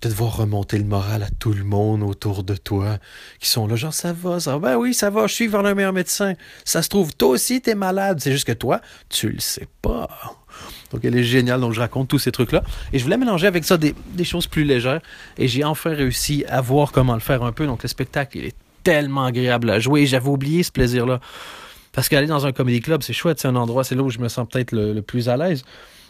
de 0.00 0.08
devoir 0.08 0.36
remonter 0.36 0.78
le 0.78 0.84
moral 0.84 1.22
à 1.22 1.28
tout 1.38 1.52
le 1.52 1.64
monde 1.64 2.02
autour 2.02 2.42
de 2.42 2.56
toi, 2.56 2.98
qui 3.38 3.48
sont 3.48 3.66
là, 3.66 3.76
genre 3.76 3.94
ça 3.94 4.12
va, 4.12 4.40
ça 4.40 4.58
va, 4.58 4.70
ben 4.70 4.76
oui, 4.76 4.94
ça 4.94 5.10
va, 5.10 5.26
je 5.26 5.34
suis 5.34 5.46
vers 5.46 5.62
le 5.62 5.74
meilleur 5.74 5.92
médecin. 5.92 6.34
Ça 6.64 6.82
se 6.82 6.88
trouve, 6.88 7.14
toi 7.14 7.28
aussi, 7.28 7.60
t'es 7.60 7.74
malade, 7.74 8.18
c'est 8.20 8.32
juste 8.32 8.46
que 8.46 8.52
toi, 8.52 8.80
tu 9.08 9.28
le 9.28 9.40
sais 9.40 9.68
pas. 9.82 10.08
Donc 10.90 11.04
elle 11.04 11.16
est 11.16 11.24
géniale, 11.24 11.60
donc 11.60 11.72
je 11.72 11.80
raconte 11.80 12.08
tous 12.08 12.18
ces 12.18 12.32
trucs-là. 12.32 12.62
Et 12.92 12.98
je 12.98 13.04
voulais 13.04 13.16
mélanger 13.16 13.46
avec 13.46 13.64
ça 13.64 13.78
des, 13.78 13.94
des 14.14 14.24
choses 14.24 14.46
plus 14.46 14.64
légères, 14.64 15.00
et 15.38 15.48
j'ai 15.48 15.64
enfin 15.64 15.90
réussi 15.90 16.44
à 16.48 16.60
voir 16.60 16.92
comment 16.92 17.14
le 17.14 17.20
faire 17.20 17.42
un 17.42 17.52
peu. 17.52 17.66
Donc 17.66 17.82
le 17.82 17.88
spectacle, 17.88 18.38
il 18.38 18.46
est 18.46 18.56
tellement 18.82 19.24
agréable 19.24 19.70
à 19.70 19.78
jouer, 19.78 20.06
j'avais 20.06 20.28
oublié 20.28 20.62
ce 20.62 20.72
plaisir-là. 20.72 21.20
Parce 21.92 22.08
qu'aller 22.08 22.26
dans 22.26 22.46
un 22.46 22.52
comedy 22.52 22.80
club, 22.80 23.02
c'est 23.02 23.12
chouette, 23.12 23.38
c'est 23.38 23.48
un 23.48 23.56
endroit, 23.56 23.84
c'est 23.84 23.94
là 23.94 24.02
où 24.02 24.10
je 24.10 24.18
me 24.18 24.28
sens 24.28 24.48
peut-être 24.48 24.72
le, 24.72 25.00
plus 25.02 25.28
à 25.28 25.36
l'aise. 25.36 25.64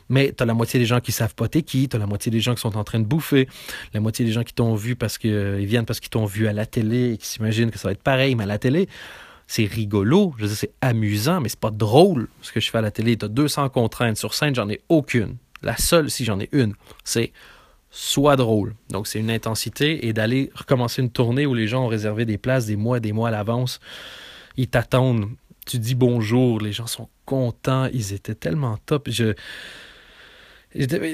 Mais 0.09 0.33
tu 0.37 0.43
as 0.43 0.47
la 0.47 0.55
moitié 0.55 0.79
des 0.79 0.87
gens 0.87 1.01
qui 1.01 1.12
savent 1.12 1.35
pas 1.35 1.49
t'es 1.49 1.62
qui, 1.62 1.89
tu 1.89 1.97
as 1.97 1.99
la 1.99 2.07
moitié 2.07 2.31
des 2.31 2.41
gens 2.41 2.55
qui 2.55 2.61
sont 2.61 2.77
en 2.77 2.85
train 2.85 3.01
de 3.01 3.05
bouffer, 3.05 3.49
la 3.95 4.01
moitié 4.01 4.25
des 4.25 4.33
gens 4.33 4.43
qui 4.43 4.53
t'ont 4.53 4.75
vu 4.75 4.95
parce 4.95 5.19
qu'ils 5.19 5.65
viennent 5.65 5.87
parce 5.87 6.01
qu'ils 6.01 6.11
t'ont 6.11 6.25
vu 6.25 6.47
à 6.49 6.53
la 6.53 6.67
télé 6.67 7.12
et 7.12 7.17
qui 7.17 7.27
s'imaginent 7.27 7.71
que 7.71 7.79
ça 7.79 7.89
va 7.89 7.93
être 7.93 8.03
pareil, 8.03 8.35
mais 8.35 8.45
à 8.45 8.47
la 8.47 8.59
télé, 8.59 8.89
c'est 9.47 9.65
rigolo, 9.65 10.35
je 10.39 10.47
veux 10.47 10.55
c'est 10.55 10.73
amusant, 10.81 11.41
mais 11.41 11.49
c'est 11.49 11.59
pas 11.59 11.71
drôle 11.71 12.29
ce 12.43 12.53
que 12.53 12.61
je 12.61 12.71
fais 12.71 12.79
à 12.79 12.83
la 12.83 12.91
télé. 12.91 13.17
Tu 13.17 13.25
as 13.25 13.29
200 13.29 13.69
contraintes. 13.71 14.17
Sur 14.17 14.35
scène, 14.35 14.55
j'en 14.55 14.69
ai 14.69 14.81
aucune. 14.89 15.37
La 15.62 15.77
seule, 15.77 16.11
si 16.11 16.25
j'en 16.25 16.41
ai 16.41 16.49
une, 16.53 16.75
c'est 17.05 17.33
soit 17.91 18.37
drôle. 18.37 18.75
Donc, 18.91 19.07
c'est 19.07 19.19
une 19.19 19.31
intensité 19.31 20.07
et 20.07 20.12
d'aller 20.12 20.51
recommencer 20.55 21.03
une 21.03 21.11
tournée 21.11 21.47
où 21.47 21.55
les 21.55 21.69
gens 21.69 21.85
ont 21.85 21.89
réservé 21.89 22.25
des 22.25 22.39
places 22.39 22.67
des 22.67 22.77
mois 22.77 23.01
des 23.01 23.12
mois 23.12 23.29
à 23.29 23.31
l'avance 23.31 23.81
ils 24.57 24.69
t'attendent 24.69 25.31
tu 25.66 25.78
dis 25.78 25.95
bonjour, 25.95 26.61
les 26.61 26.73
gens 26.73 26.87
sont 26.87 27.09
contents, 27.25 27.88
ils 27.92 28.12
étaient 28.12 28.35
tellement 28.35 28.78
top. 28.87 29.09
Je, 29.11 29.35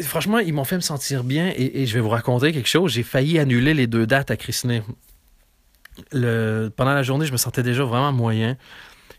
franchement, 0.02 0.38
ils 0.38 0.52
m'ont 0.52 0.64
fait 0.64 0.76
me 0.76 0.81
sentir 0.81 1.25
bien 1.25 1.52
et, 1.57 1.87
je 1.87 1.95
vais 1.95 2.00
vous 2.00 2.09
raconter 2.09 2.52
quelque 2.52 2.69
chose. 2.69 2.93
J'ai 2.93 3.02
failli 3.02 3.38
annuler 3.38 3.75
les 3.75 3.87
deux 3.87 4.07
dates 4.07 4.31
à 4.31 4.37
Christine. 4.37 4.83
Le, 6.12 6.71
pendant 6.75 6.95
la 6.95 7.02
journée, 7.02 7.26
je 7.26 7.33
me 7.33 7.37
sentais 7.37 7.62
déjà 7.62 7.83
vraiment 7.85 8.12
moyen. 8.12 8.57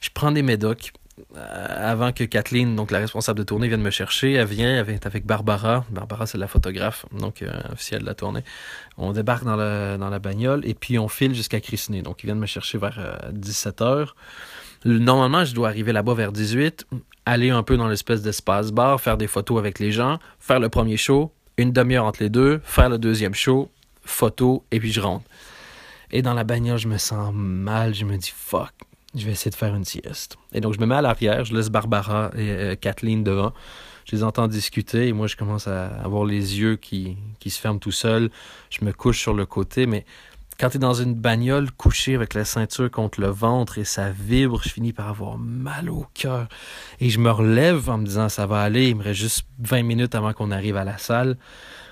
Je 0.01 0.09
prends 0.13 0.31
des 0.31 0.41
médocs. 0.41 0.93
Euh, 1.35 1.91
avant 1.91 2.13
que 2.13 2.23
Kathleen, 2.23 2.77
donc 2.77 2.91
la 2.91 2.99
responsable 2.99 3.39
de 3.39 3.43
tournée, 3.43 3.67
vienne 3.67 3.81
me 3.81 3.89
chercher, 3.89 4.33
elle 4.33 4.47
vient, 4.47 4.85
avec 5.03 5.25
Barbara. 5.25 5.85
Barbara, 5.89 6.25
c'est 6.25 6.37
la 6.37 6.47
photographe, 6.47 7.05
donc 7.11 7.41
euh, 7.41 7.51
officielle 7.73 8.01
de 8.01 8.05
la 8.05 8.13
tournée. 8.13 8.43
On 8.97 9.11
débarque 9.11 9.43
dans 9.43 9.57
la, 9.57 9.97
dans 9.97 10.09
la 10.09 10.19
bagnole 10.19 10.61
et 10.65 10.73
puis 10.73 10.97
on 10.97 11.09
file 11.09 11.35
jusqu'à 11.35 11.59
Christine. 11.59 12.01
Donc, 12.01 12.23
ils 12.23 12.27
viennent 12.27 12.39
me 12.39 12.45
chercher 12.45 12.77
vers 12.77 13.19
17h. 13.33 14.13
Normalement, 14.85 15.43
je 15.45 15.53
dois 15.53 15.67
arriver 15.67 15.91
là-bas 15.91 16.13
vers 16.13 16.31
18, 16.31 16.87
aller 17.25 17.49
un 17.49 17.63
peu 17.63 17.77
dans 17.77 17.87
l'espèce 17.87 18.21
d'espace 18.21 18.71
bar, 18.71 18.99
faire 19.01 19.17
des 19.17 19.27
photos 19.27 19.59
avec 19.59 19.79
les 19.79 19.91
gens, 19.91 20.19
faire 20.39 20.59
le 20.59 20.69
premier 20.69 20.97
show, 20.97 21.31
une 21.57 21.71
demi-heure 21.71 22.05
entre 22.05 22.23
les 22.23 22.29
deux, 22.29 22.61
faire 22.63 22.89
le 22.89 22.97
deuxième 22.97 23.33
show, 23.33 23.69
photo, 24.03 24.63
et 24.71 24.79
puis 24.79 24.91
je 24.91 25.01
rentre. 25.01 25.25
Et 26.11 26.21
dans 26.21 26.33
la 26.33 26.43
bagnole, 26.43 26.77
je 26.77 26.87
me 26.87 26.97
sens 26.97 27.31
mal, 27.33 27.93
je 27.93 28.05
me 28.05 28.17
dis 28.17 28.33
fuck, 28.35 28.73
je 29.15 29.25
vais 29.25 29.33
essayer 29.33 29.51
de 29.51 29.55
faire 29.55 29.75
une 29.75 29.85
sieste. 29.85 30.37
Et 30.53 30.61
donc 30.61 30.73
je 30.73 30.79
me 30.79 30.85
mets 30.85 30.95
à 30.95 31.01
l'arrière, 31.01 31.45
je 31.45 31.53
laisse 31.55 31.69
Barbara 31.69 32.31
et 32.35 32.49
euh, 32.49 32.75
Kathleen 32.75 33.23
devant. 33.23 33.53
Je 34.05 34.15
les 34.15 34.23
entends 34.23 34.47
discuter 34.47 35.07
et 35.07 35.13
moi 35.13 35.27
je 35.27 35.35
commence 35.35 35.67
à 35.67 35.87
avoir 36.03 36.25
les 36.25 36.59
yeux 36.59 36.77
qui, 36.77 37.17
qui 37.39 37.51
se 37.51 37.59
ferment 37.59 37.77
tout 37.77 37.91
seul. 37.91 38.31
Je 38.71 38.83
me 38.83 38.91
couche 38.91 39.19
sur 39.19 39.35
le 39.35 39.45
côté, 39.45 39.85
mais 39.85 40.03
quand 40.59 40.69
tu 40.69 40.75
es 40.75 40.79
dans 40.79 40.93
une 40.93 41.15
bagnole 41.15 41.71
couché 41.71 42.15
avec 42.15 42.33
la 42.33 42.43
ceinture 42.43 42.91
contre 42.91 43.21
le 43.21 43.27
ventre 43.27 43.77
et 43.77 43.85
ça 43.85 44.11
vibre, 44.11 44.61
je 44.61 44.69
finis 44.69 44.91
par 44.91 45.07
avoir 45.07 45.37
mal 45.37 45.89
au 45.89 46.05
cœur. 46.13 46.49
Et 46.99 47.09
je 47.09 47.17
me 47.19 47.31
relève 47.31 47.89
en 47.89 47.97
me 47.97 48.05
disant 48.05 48.27
ça 48.27 48.45
va 48.45 48.61
aller, 48.61 48.89
il 48.89 48.97
me 48.97 49.03
reste 49.03 49.21
juste 49.21 49.45
20 49.59 49.83
minutes 49.83 50.15
avant 50.15 50.33
qu'on 50.33 50.51
arrive 50.51 50.75
à 50.75 50.83
la 50.83 50.97
salle. 50.97 51.37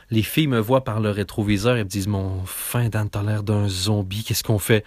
Les 0.10 0.22
filles 0.22 0.48
me 0.48 0.60
voient 0.60 0.84
par 0.84 1.00
le 1.00 1.12
rétroviseur 1.12 1.78
et 1.78 1.84
me 1.86 1.90
disent 1.90 2.08
Mon 2.08 2.44
fin 2.46 2.90
Dan, 2.90 3.10
t'as 3.10 3.24
l'air 3.24 3.44
d'un 3.44 3.70
zombie, 3.70 4.24
qu'est-ce 4.24 4.44
qu'on 4.44 4.60
fait? 4.60 4.84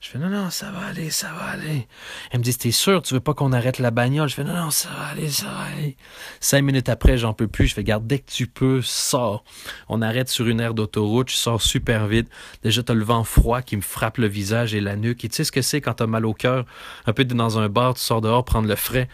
Je 0.00 0.10
fais 0.10 0.18
non, 0.18 0.28
non, 0.28 0.48
ça 0.48 0.70
va 0.70 0.86
aller, 0.86 1.10
ça 1.10 1.32
va 1.32 1.46
aller. 1.46 1.88
Elle 2.30 2.38
me 2.38 2.44
dit, 2.44 2.56
t'es 2.56 2.70
sûr, 2.70 3.02
tu 3.02 3.14
veux 3.14 3.20
pas 3.20 3.34
qu'on 3.34 3.52
arrête 3.52 3.80
la 3.80 3.90
bagnole? 3.90 4.28
Je 4.28 4.34
fais 4.36 4.44
non, 4.44 4.54
non, 4.54 4.70
ça 4.70 4.88
va 4.90 5.06
aller, 5.06 5.28
ça 5.28 5.46
va 5.46 5.74
aller. 5.74 5.96
Cinq 6.38 6.62
minutes 6.62 6.88
après, 6.88 7.18
j'en 7.18 7.34
peux 7.34 7.48
plus. 7.48 7.66
Je 7.66 7.74
fais 7.74 7.82
garde, 7.82 8.06
dès 8.06 8.20
que 8.20 8.30
tu 8.30 8.46
peux, 8.46 8.80
sors. 8.80 9.42
On 9.88 10.00
arrête 10.00 10.28
sur 10.28 10.46
une 10.46 10.60
aire 10.60 10.74
d'autoroute, 10.74 11.30
je 11.30 11.36
sors 11.36 11.60
super 11.60 12.06
vite. 12.06 12.28
Déjà, 12.62 12.84
t'as 12.84 12.94
le 12.94 13.02
vent 13.02 13.24
froid 13.24 13.60
qui 13.60 13.76
me 13.76 13.82
frappe 13.82 14.18
le 14.18 14.28
visage 14.28 14.72
et 14.72 14.80
la 14.80 14.94
nuque. 14.94 15.24
Et 15.24 15.28
tu 15.28 15.34
sais 15.34 15.44
ce 15.44 15.50
que 15.50 15.62
c'est 15.62 15.80
quand 15.80 15.94
t'as 15.94 16.06
mal 16.06 16.26
au 16.26 16.34
cœur? 16.34 16.64
Un 17.06 17.12
peu 17.12 17.24
dans 17.24 17.58
un 17.58 17.68
bar, 17.68 17.94
tu 17.94 18.00
sors 18.00 18.20
dehors 18.20 18.44
prendre 18.44 18.68
le 18.68 18.76
frais 18.76 19.08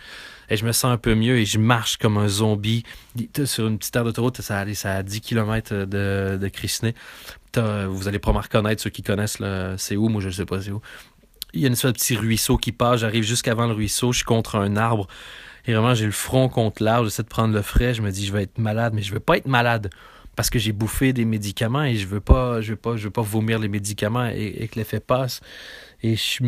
et 0.50 0.56
je 0.56 0.64
me 0.64 0.72
sens 0.72 0.92
un 0.92 0.96
peu 0.96 1.14
mieux 1.14 1.38
et 1.38 1.44
je 1.44 1.58
marche 1.58 1.96
comme 1.96 2.16
un 2.16 2.28
zombie. 2.28 2.84
Sur 3.44 3.66
une 3.66 3.78
petite 3.78 3.94
aire 3.96 4.04
d'autoroute 4.04 4.40
ça 4.40 4.60
a, 4.60 4.74
ça 4.74 4.96
à 4.96 5.02
10 5.02 5.20
km 5.20 5.74
de, 5.74 6.38
de 6.40 6.50
vous 7.86 8.08
allez 8.08 8.18
me 8.18 8.38
reconnaître 8.38 8.82
ceux 8.82 8.90
qui 8.90 9.02
connaissent 9.02 9.38
c'est 9.76 9.96
où, 9.96 10.08
moi 10.08 10.20
je 10.20 10.30
sais 10.30 10.44
pas 10.44 10.60
c'est 10.60 10.70
où. 10.70 10.80
Il 11.52 11.60
y 11.60 11.64
a 11.64 11.66
une 11.68 11.74
espèce 11.74 11.92
de 11.92 11.96
petit 11.96 12.16
ruisseau 12.16 12.56
qui 12.56 12.72
passe, 12.72 13.00
j'arrive 13.00 13.22
jusqu'avant 13.22 13.66
le 13.66 13.74
ruisseau, 13.74 14.10
je 14.10 14.18
suis 14.18 14.24
contre 14.24 14.56
un 14.56 14.76
arbre. 14.76 15.06
Et 15.66 15.72
vraiment, 15.72 15.94
j'ai 15.94 16.04
le 16.04 16.10
front 16.10 16.48
contre 16.48 16.82
l'arbre, 16.82 17.04
j'essaie 17.04 17.22
de 17.22 17.28
prendre 17.28 17.54
le 17.54 17.62
frais, 17.62 17.94
je 17.94 18.02
me 18.02 18.10
dis 18.10 18.26
je 18.26 18.32
vais 18.32 18.42
être 18.42 18.58
malade, 18.58 18.92
mais 18.92 19.02
je 19.02 19.12
veux 19.12 19.20
pas 19.20 19.36
être 19.36 19.46
malade 19.46 19.88
parce 20.36 20.50
que 20.50 20.58
j'ai 20.58 20.72
bouffé 20.72 21.12
des 21.12 21.24
médicaments 21.24 21.84
et 21.84 21.96
je 21.96 22.06
veux 22.06 22.20
pas 22.20 22.60
je 22.60 22.70
veux 22.70 22.76
pas 22.76 22.96
je 22.96 23.04
veux 23.04 23.10
pas 23.10 23.22
vomir 23.22 23.58
les 23.58 23.68
médicaments 23.68 24.26
et, 24.26 24.68
que 24.68 24.78
l'effet 24.78 25.00
passe. 25.00 25.40
Et 26.02 26.16
je 26.16 26.42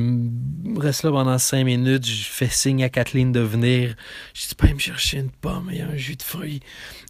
reste 0.79 1.05
là 1.05 1.11
pendant 1.11 1.39
cinq 1.39 1.65
minutes 1.65 2.07
je 2.07 2.25
fais 2.25 2.49
signe 2.49 2.85
à 2.85 2.89
Kathleen 2.89 3.33
de 3.33 3.41
venir. 3.41 3.95
Je 4.35 4.49
dis 4.49 4.55
pas 4.55 4.73
me 4.73 4.79
chercher 4.79 5.19
une 5.19 5.31
pomme 5.31 5.71
et 5.73 5.81
un 5.83 5.97
jus 5.97 6.17
de 6.17 6.23
fruits. 6.23 6.61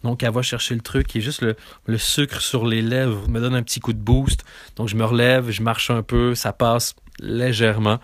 Donc 0.03 0.23
elle 0.23 0.31
va 0.31 0.41
chercher 0.41 0.75
le 0.75 0.81
truc 0.81 1.15
est 1.15 1.21
juste 1.21 1.41
le, 1.41 1.97
sucre 1.97 2.41
sur 2.41 2.65
les 2.65 2.81
lèvres 2.81 3.27
me 3.27 3.39
donne 3.39 3.55
un 3.55 3.63
petit 3.63 3.79
coup 3.79 3.93
de 3.93 3.99
boost. 3.99 4.43
Donc 4.75 4.87
je 4.87 4.95
me 4.95 5.03
relève 5.03 5.49
je 5.49 5.61
marche 5.61 5.89
un 5.89 6.03
peu 6.03 6.35
ça 6.35 6.53
passe 6.53 6.95
légèrement. 7.19 7.99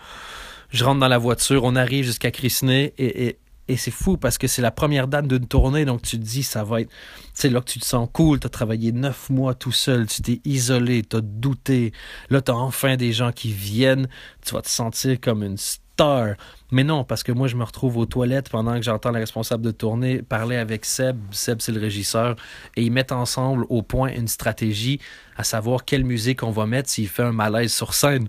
Je 0.70 0.84
rentre 0.84 1.00
dans 1.00 1.08
la 1.08 1.18
voiture 1.18 1.64
on 1.64 1.76
arrive 1.76 2.04
jusqu'à 2.04 2.30
Crisney 2.30 2.92
et, 2.98 3.26
et 3.26 3.38
et 3.68 3.76
c'est 3.76 3.90
fou 3.90 4.16
parce 4.16 4.36
que 4.36 4.46
c'est 4.46 4.62
la 4.62 4.70
première 4.70 5.08
date 5.08 5.26
d'une 5.26 5.46
tournée, 5.46 5.84
donc 5.84 6.02
tu 6.02 6.18
te 6.18 6.24
dis, 6.24 6.42
ça 6.42 6.64
va 6.64 6.82
être. 6.82 6.90
C'est 7.32 7.48
là 7.48 7.60
que 7.60 7.70
tu 7.70 7.78
te 7.78 7.84
sens 7.84 8.08
cool, 8.12 8.38
tu 8.38 8.46
as 8.46 8.50
travaillé 8.50 8.92
neuf 8.92 9.30
mois 9.30 9.54
tout 9.54 9.72
seul, 9.72 10.06
tu 10.06 10.20
t'es 10.22 10.40
isolé, 10.44 11.02
tu 11.02 11.16
as 11.16 11.20
douté. 11.22 11.92
Là, 12.28 12.42
tu 12.42 12.50
as 12.50 12.56
enfin 12.56 12.96
des 12.96 13.12
gens 13.12 13.32
qui 13.32 13.52
viennent, 13.52 14.08
tu 14.44 14.54
vas 14.54 14.62
te 14.62 14.68
sentir 14.68 15.18
comme 15.20 15.42
une 15.42 15.56
star. 15.56 16.34
Mais 16.72 16.84
non, 16.84 17.04
parce 17.04 17.22
que 17.22 17.32
moi, 17.32 17.48
je 17.48 17.56
me 17.56 17.64
retrouve 17.64 17.96
aux 17.96 18.06
toilettes 18.06 18.50
pendant 18.50 18.74
que 18.74 18.82
j'entends 18.82 19.12
le 19.12 19.20
responsable 19.20 19.64
de 19.64 19.70
tournée 19.70 20.22
parler 20.22 20.56
avec 20.56 20.84
Seb. 20.84 21.18
Seb, 21.30 21.60
c'est 21.60 21.72
le 21.72 21.80
régisseur. 21.80 22.36
Et 22.76 22.82
ils 22.82 22.92
mettent 22.92 23.12
ensemble 23.12 23.64
au 23.70 23.82
point 23.82 24.08
une 24.08 24.28
stratégie 24.28 25.00
à 25.36 25.44
savoir 25.44 25.84
quelle 25.84 26.04
musique 26.04 26.42
on 26.42 26.50
va 26.50 26.66
mettre 26.66 26.90
s'il 26.90 27.08
fait 27.08 27.22
un 27.22 27.32
malaise 27.32 27.72
sur 27.72 27.94
scène 27.94 28.28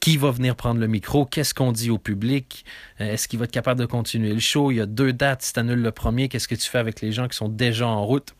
qui 0.00 0.16
va 0.16 0.30
venir 0.30 0.54
prendre 0.56 0.80
le 0.80 0.86
micro, 0.86 1.24
qu'est-ce 1.26 1.54
qu'on 1.54 1.72
dit 1.72 1.90
au 1.90 1.98
public, 1.98 2.64
euh, 3.00 3.12
est-ce 3.12 3.28
qu'il 3.28 3.38
va 3.38 3.44
être 3.44 3.52
capable 3.52 3.80
de 3.80 3.86
continuer 3.86 4.32
le 4.32 4.40
show, 4.40 4.70
il 4.70 4.76
y 4.76 4.80
a 4.80 4.86
deux 4.86 5.12
dates, 5.12 5.42
si 5.42 5.52
tu 5.52 5.60
annules 5.60 5.82
le 5.82 5.92
premier, 5.92 6.28
qu'est-ce 6.28 6.48
que 6.48 6.54
tu 6.54 6.68
fais 6.68 6.78
avec 6.78 7.00
les 7.00 7.12
gens 7.12 7.28
qui 7.28 7.36
sont 7.36 7.48
déjà 7.48 7.86
en 7.86 8.04
route? 8.04 8.34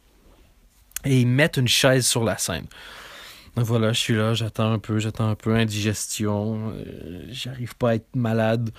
Et 1.04 1.20
ils 1.20 1.26
mettent 1.26 1.56
une 1.56 1.68
chaise 1.68 2.06
sur 2.06 2.24
la 2.24 2.38
scène. 2.38 2.66
Donc 3.56 3.64
voilà, 3.64 3.92
je 3.92 3.98
suis 3.98 4.14
là, 4.14 4.34
j'attends 4.34 4.72
un 4.72 4.78
peu, 4.78 4.98
j'attends 4.98 5.28
un 5.28 5.34
peu, 5.34 5.54
indigestion, 5.54 6.72
euh, 6.74 7.24
j'arrive 7.30 7.76
pas 7.76 7.90
à 7.90 7.94
être 7.96 8.14
malade. 8.14 8.70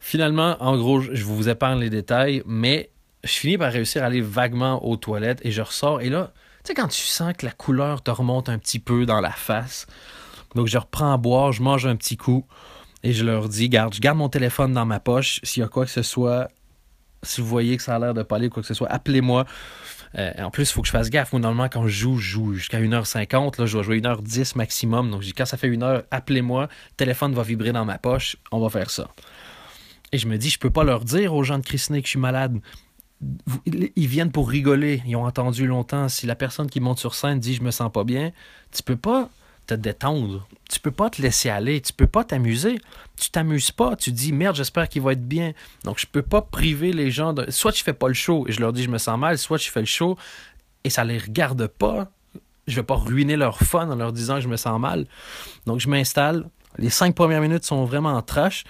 Finalement, 0.00 0.56
en 0.60 0.76
gros, 0.76 1.00
je 1.00 1.24
vous 1.24 1.48
épargne 1.48 1.80
les 1.80 1.90
détails, 1.90 2.42
mais 2.44 2.90
je 3.24 3.30
finis 3.30 3.56
par 3.56 3.72
réussir 3.72 4.02
à 4.02 4.06
aller 4.06 4.20
vaguement 4.20 4.84
aux 4.84 4.96
toilettes 4.96 5.40
et 5.44 5.50
je 5.50 5.62
ressors. 5.62 6.00
Et 6.00 6.10
là, 6.10 6.32
tu 6.64 6.68
sais, 6.68 6.74
quand 6.74 6.88
tu 6.88 7.02
sens 7.02 7.32
que 7.36 7.46
la 7.46 7.52
couleur 7.52 8.02
te 8.02 8.10
remonte 8.10 8.48
un 8.48 8.58
petit 8.58 8.78
peu 8.78 9.06
dans 9.06 9.20
la 9.20 9.30
face, 9.30 9.86
donc, 10.54 10.66
je 10.66 10.78
reprends 10.78 11.12
à 11.12 11.16
boire, 11.16 11.52
je 11.52 11.62
mange 11.62 11.86
un 11.86 11.96
petit 11.96 12.16
coup 12.16 12.44
et 13.02 13.12
je 13.12 13.24
leur 13.24 13.48
dis, 13.48 13.68
garde, 13.68 13.94
je 13.94 14.00
garde 14.00 14.18
mon 14.18 14.28
téléphone 14.28 14.72
dans 14.72 14.86
ma 14.86 15.00
poche. 15.00 15.40
S'il 15.42 15.60
y 15.60 15.64
a 15.64 15.68
quoi 15.68 15.84
que 15.84 15.90
ce 15.90 16.02
soit, 16.02 16.48
si 17.22 17.40
vous 17.40 17.46
voyez 17.46 17.76
que 17.76 17.82
ça 17.82 17.96
a 17.96 17.98
l'air 17.98 18.14
de 18.14 18.22
parler, 18.22 18.48
quoi 18.48 18.62
que 18.62 18.68
ce 18.68 18.74
soit, 18.74 18.88
appelez-moi. 18.90 19.44
Euh, 20.18 20.30
en 20.38 20.50
plus, 20.50 20.70
il 20.70 20.72
faut 20.72 20.82
que 20.82 20.86
je 20.86 20.92
fasse 20.92 21.10
gaffe. 21.10 21.32
Moi, 21.32 21.40
normalement, 21.40 21.68
quand 21.68 21.86
je 21.86 21.92
joue, 21.92 22.18
je 22.18 22.30
joue 22.30 22.54
jusqu'à 22.54 22.80
1h50. 22.80 23.58
Là, 23.58 23.66
je 23.66 23.72
dois 23.72 23.82
jouer 23.82 24.00
1h10 24.00 24.56
maximum. 24.56 25.10
Donc, 25.10 25.24
quand 25.36 25.46
ça 25.46 25.56
fait 25.56 25.68
une 25.68 25.82
heure, 25.82 26.04
appelez-moi. 26.10 26.62
Le 26.62 26.96
téléphone 26.96 27.32
va 27.32 27.42
vibrer 27.42 27.72
dans 27.72 27.84
ma 27.84 27.98
poche. 27.98 28.36
On 28.50 28.60
va 28.60 28.68
faire 28.68 28.90
ça. 28.90 29.08
Et 30.12 30.18
je 30.18 30.28
me 30.28 30.36
dis, 30.36 30.50
je 30.50 30.58
peux 30.58 30.70
pas 30.70 30.84
leur 30.84 31.04
dire 31.04 31.34
aux 31.34 31.42
gens 31.42 31.58
de 31.58 31.64
Christine 31.64 31.96
que 31.96 32.06
je 32.06 32.10
suis 32.10 32.18
malade. 32.18 32.58
Ils 33.64 34.06
viennent 34.06 34.32
pour 34.32 34.50
rigoler. 34.50 35.02
Ils 35.06 35.16
ont 35.16 35.24
entendu 35.24 35.66
longtemps. 35.66 36.08
Si 36.08 36.26
la 36.26 36.34
personne 36.34 36.68
qui 36.68 36.80
monte 36.80 36.98
sur 36.98 37.14
scène 37.14 37.40
dit 37.40 37.54
je 37.54 37.62
me 37.62 37.70
sens 37.70 37.90
pas 37.90 38.04
bien, 38.04 38.32
tu 38.70 38.82
peux 38.82 38.96
pas 38.96 39.30
te 39.66 39.74
détendre. 39.74 40.46
Tu 40.68 40.80
peux 40.80 40.90
pas 40.90 41.10
te 41.10 41.20
laisser 41.20 41.50
aller, 41.50 41.80
tu 41.80 41.92
peux 41.92 42.06
pas 42.06 42.24
t'amuser. 42.24 42.80
Tu 43.16 43.30
t'amuses 43.30 43.70
pas, 43.70 43.96
tu 43.96 44.12
dis 44.12 44.32
merde, 44.32 44.56
j'espère 44.56 44.88
qu'il 44.88 45.02
va 45.02 45.12
être 45.12 45.26
bien. 45.26 45.52
Donc 45.84 45.98
je 45.98 46.06
peux 46.06 46.22
pas 46.22 46.42
priver 46.42 46.92
les 46.92 47.10
gens 47.10 47.32
de 47.32 47.50
soit 47.50 47.74
je 47.76 47.82
fais 47.82 47.92
pas 47.92 48.08
le 48.08 48.14
show 48.14 48.46
et 48.48 48.52
je 48.52 48.60
leur 48.60 48.72
dis 48.72 48.82
je 48.82 48.90
me 48.90 48.98
sens 48.98 49.18
mal, 49.18 49.38
soit 49.38 49.58
je 49.58 49.70
fais 49.70 49.80
le 49.80 49.86
show 49.86 50.16
et 50.84 50.90
ça 50.90 51.04
les 51.04 51.18
regarde 51.18 51.66
pas. 51.66 52.08
Je 52.66 52.76
vais 52.76 52.82
pas 52.82 52.96
ruiner 52.96 53.36
leur 53.36 53.58
fun 53.58 53.90
en 53.90 53.96
leur 53.96 54.12
disant 54.12 54.40
je 54.40 54.48
me 54.48 54.56
sens 54.56 54.80
mal. 54.80 55.06
Donc 55.66 55.80
je 55.80 55.88
m'installe. 55.88 56.48
Les 56.78 56.90
cinq 56.90 57.14
premières 57.14 57.40
minutes 57.40 57.64
sont 57.64 57.84
vraiment 57.84 58.12
en 58.12 58.22
trash. 58.22 58.64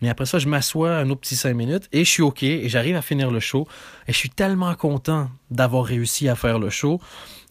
Mais 0.00 0.08
après 0.08 0.26
ça, 0.26 0.38
je 0.38 0.48
m'assois 0.48 0.96
un 0.96 1.10
autre 1.10 1.20
petit 1.20 1.36
cinq 1.36 1.54
minutes 1.54 1.88
et 1.92 2.04
je 2.04 2.10
suis 2.10 2.22
OK 2.22 2.42
et 2.42 2.68
j'arrive 2.68 2.96
à 2.96 3.02
finir 3.02 3.30
le 3.30 3.40
show. 3.40 3.66
Et 4.06 4.12
je 4.12 4.16
suis 4.16 4.30
tellement 4.30 4.74
content 4.74 5.28
d'avoir 5.50 5.84
réussi 5.84 6.28
à 6.28 6.36
faire 6.36 6.58
le 6.58 6.70
show. 6.70 7.00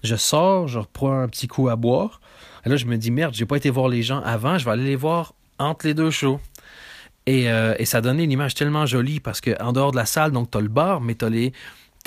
Je 0.04 0.16
sors, 0.16 0.68
je 0.68 0.80
reprends 0.80 1.22
un 1.22 1.28
petit 1.28 1.48
coup 1.48 1.70
à 1.70 1.76
boire. 1.76 2.22
Et 2.66 2.70
là, 2.70 2.78
je 2.78 2.86
me 2.86 2.98
dis, 2.98 3.12
merde, 3.12 3.34
j'ai 3.34 3.46
pas 3.46 3.58
été 3.58 3.70
voir 3.70 3.90
les 3.90 4.04
gens 4.04 4.22
avant, 4.22 4.58
je 4.58 4.66
vais 4.66 4.72
aller 4.72 4.86
les 4.86 4.96
voir 4.96 5.34
entre 5.60 5.88
les 5.88 5.94
deux 5.94 6.12
shows. 6.12 6.40
Et, 7.26 7.52
euh, 7.52 7.76
et 7.78 7.86
ça 7.86 8.00
donnait 8.00 8.24
une 8.24 8.32
image 8.32 8.56
tellement 8.56 8.86
jolie 8.86 9.20
parce 9.20 9.42
qu'en 9.42 9.74
dehors 9.74 9.92
de 9.92 9.98
la 9.98 10.06
salle, 10.06 10.32
donc 10.32 10.50
tu 10.50 10.62
le 10.62 10.70
bar, 10.70 11.02
mais 11.02 11.16
tu 11.16 11.30
les. 11.30 11.54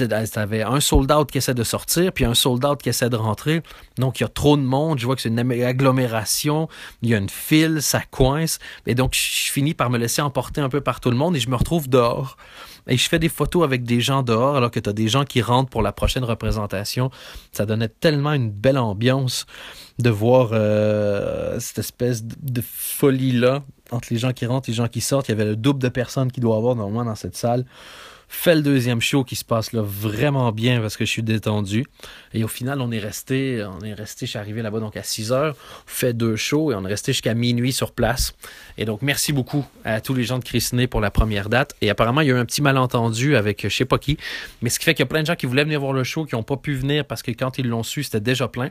T'avais 0.08 0.62
un 0.62 0.80
sold 0.80 1.10
out 1.12 1.30
qui 1.30 1.38
essaie 1.38 1.54
de 1.54 1.64
sortir, 1.64 2.12
puis 2.12 2.24
un 2.24 2.34
sold 2.34 2.64
out 2.64 2.80
qui 2.82 2.88
essaie 2.88 3.10
de 3.10 3.16
rentrer. 3.16 3.62
Donc, 3.98 4.20
il 4.20 4.22
y 4.22 4.26
a 4.26 4.28
trop 4.28 4.56
de 4.56 4.62
monde. 4.62 4.98
Je 4.98 5.06
vois 5.06 5.16
que 5.16 5.22
c'est 5.22 5.28
une 5.28 5.38
agglomération. 5.38 6.68
Il 7.02 7.10
y 7.10 7.14
a 7.14 7.18
une 7.18 7.28
file, 7.28 7.82
ça 7.82 8.02
coince. 8.10 8.58
Et 8.86 8.94
donc, 8.94 9.14
je 9.14 9.50
finis 9.50 9.74
par 9.74 9.90
me 9.90 9.98
laisser 9.98 10.22
emporter 10.22 10.60
un 10.60 10.68
peu 10.68 10.80
par 10.80 11.00
tout 11.00 11.10
le 11.10 11.16
monde 11.16 11.36
et 11.36 11.40
je 11.40 11.48
me 11.48 11.56
retrouve 11.56 11.88
dehors. 11.88 12.36
Et 12.86 12.96
je 12.96 13.08
fais 13.08 13.18
des 13.18 13.28
photos 13.28 13.62
avec 13.62 13.84
des 13.84 14.00
gens 14.00 14.22
dehors 14.22 14.56
alors 14.56 14.70
que 14.70 14.80
tu 14.80 14.88
as 14.88 14.92
des 14.92 15.08
gens 15.08 15.24
qui 15.24 15.42
rentrent 15.42 15.70
pour 15.70 15.82
la 15.82 15.92
prochaine 15.92 16.24
représentation. 16.24 17.10
Ça 17.52 17.66
donnait 17.66 17.88
tellement 17.88 18.32
une 18.32 18.50
belle 18.50 18.78
ambiance 18.78 19.46
de 19.98 20.10
voir 20.10 20.50
euh, 20.52 21.58
cette 21.60 21.78
espèce 21.78 22.24
de, 22.24 22.62
folie-là 22.62 23.62
entre 23.90 24.08
les 24.10 24.18
gens 24.18 24.32
qui 24.32 24.46
rentrent 24.46 24.68
et 24.68 24.72
les 24.72 24.76
gens 24.76 24.88
qui 24.88 25.00
sortent. 25.00 25.28
Il 25.28 25.32
y 25.32 25.34
avait 25.34 25.44
le 25.44 25.56
double 25.56 25.80
de 25.80 25.88
personnes 25.88 26.32
qui 26.32 26.40
doit 26.40 26.56
avoir 26.56 26.74
normalement 26.74 27.04
dans 27.04 27.16
cette 27.16 27.36
salle. 27.36 27.64
Fait 28.32 28.54
le 28.54 28.62
deuxième 28.62 29.00
show 29.00 29.24
qui 29.24 29.34
se 29.34 29.44
passe 29.44 29.72
là 29.72 29.82
vraiment 29.82 30.52
bien 30.52 30.80
parce 30.80 30.96
que 30.96 31.04
je 31.04 31.10
suis 31.10 31.22
détendu. 31.22 31.84
Et 32.32 32.44
au 32.44 32.48
final, 32.48 32.80
on 32.80 32.92
est 32.92 33.00
resté, 33.00 33.66
on 33.66 33.84
est 33.84 33.92
resté, 33.92 34.24
je 34.24 34.30
suis 34.30 34.38
arrivé 34.38 34.62
là-bas 34.62 34.78
donc 34.78 34.96
à 34.96 35.02
6 35.02 35.32
heures, 35.32 35.56
fait 35.84 36.14
deux 36.14 36.36
shows 36.36 36.70
et 36.70 36.76
on 36.76 36.84
est 36.84 36.88
resté 36.88 37.12
jusqu'à 37.12 37.34
minuit 37.34 37.72
sur 37.72 37.90
place. 37.90 38.32
Et 38.78 38.84
donc, 38.84 39.02
merci 39.02 39.32
beaucoup 39.32 39.66
à 39.84 40.00
tous 40.00 40.14
les 40.14 40.22
gens 40.22 40.38
de 40.38 40.44
Christiné 40.44 40.86
pour 40.86 41.00
la 41.00 41.10
première 41.10 41.48
date. 41.48 41.74
Et 41.80 41.90
apparemment, 41.90 42.20
il 42.20 42.28
y 42.28 42.30
a 42.30 42.36
eu 42.36 42.38
un 42.38 42.44
petit 42.44 42.62
malentendu 42.62 43.34
avec 43.34 43.62
je 43.68 43.74
sais 43.74 43.84
pas 43.84 43.98
qui. 43.98 44.16
Mais 44.62 44.70
ce 44.70 44.78
qui 44.78 44.84
fait 44.84 44.94
qu'il 44.94 45.02
y 45.02 45.08
a 45.08 45.10
plein 45.10 45.22
de 45.22 45.26
gens 45.26 45.34
qui 45.34 45.46
voulaient 45.46 45.64
venir 45.64 45.80
voir 45.80 45.92
le 45.92 46.04
show 46.04 46.24
qui 46.24 46.36
n'ont 46.36 46.44
pas 46.44 46.56
pu 46.56 46.74
venir 46.74 47.04
parce 47.04 47.24
que 47.24 47.32
quand 47.32 47.58
ils 47.58 47.66
l'ont 47.66 47.82
su, 47.82 48.04
c'était 48.04 48.20
déjà 48.20 48.46
plein. 48.46 48.68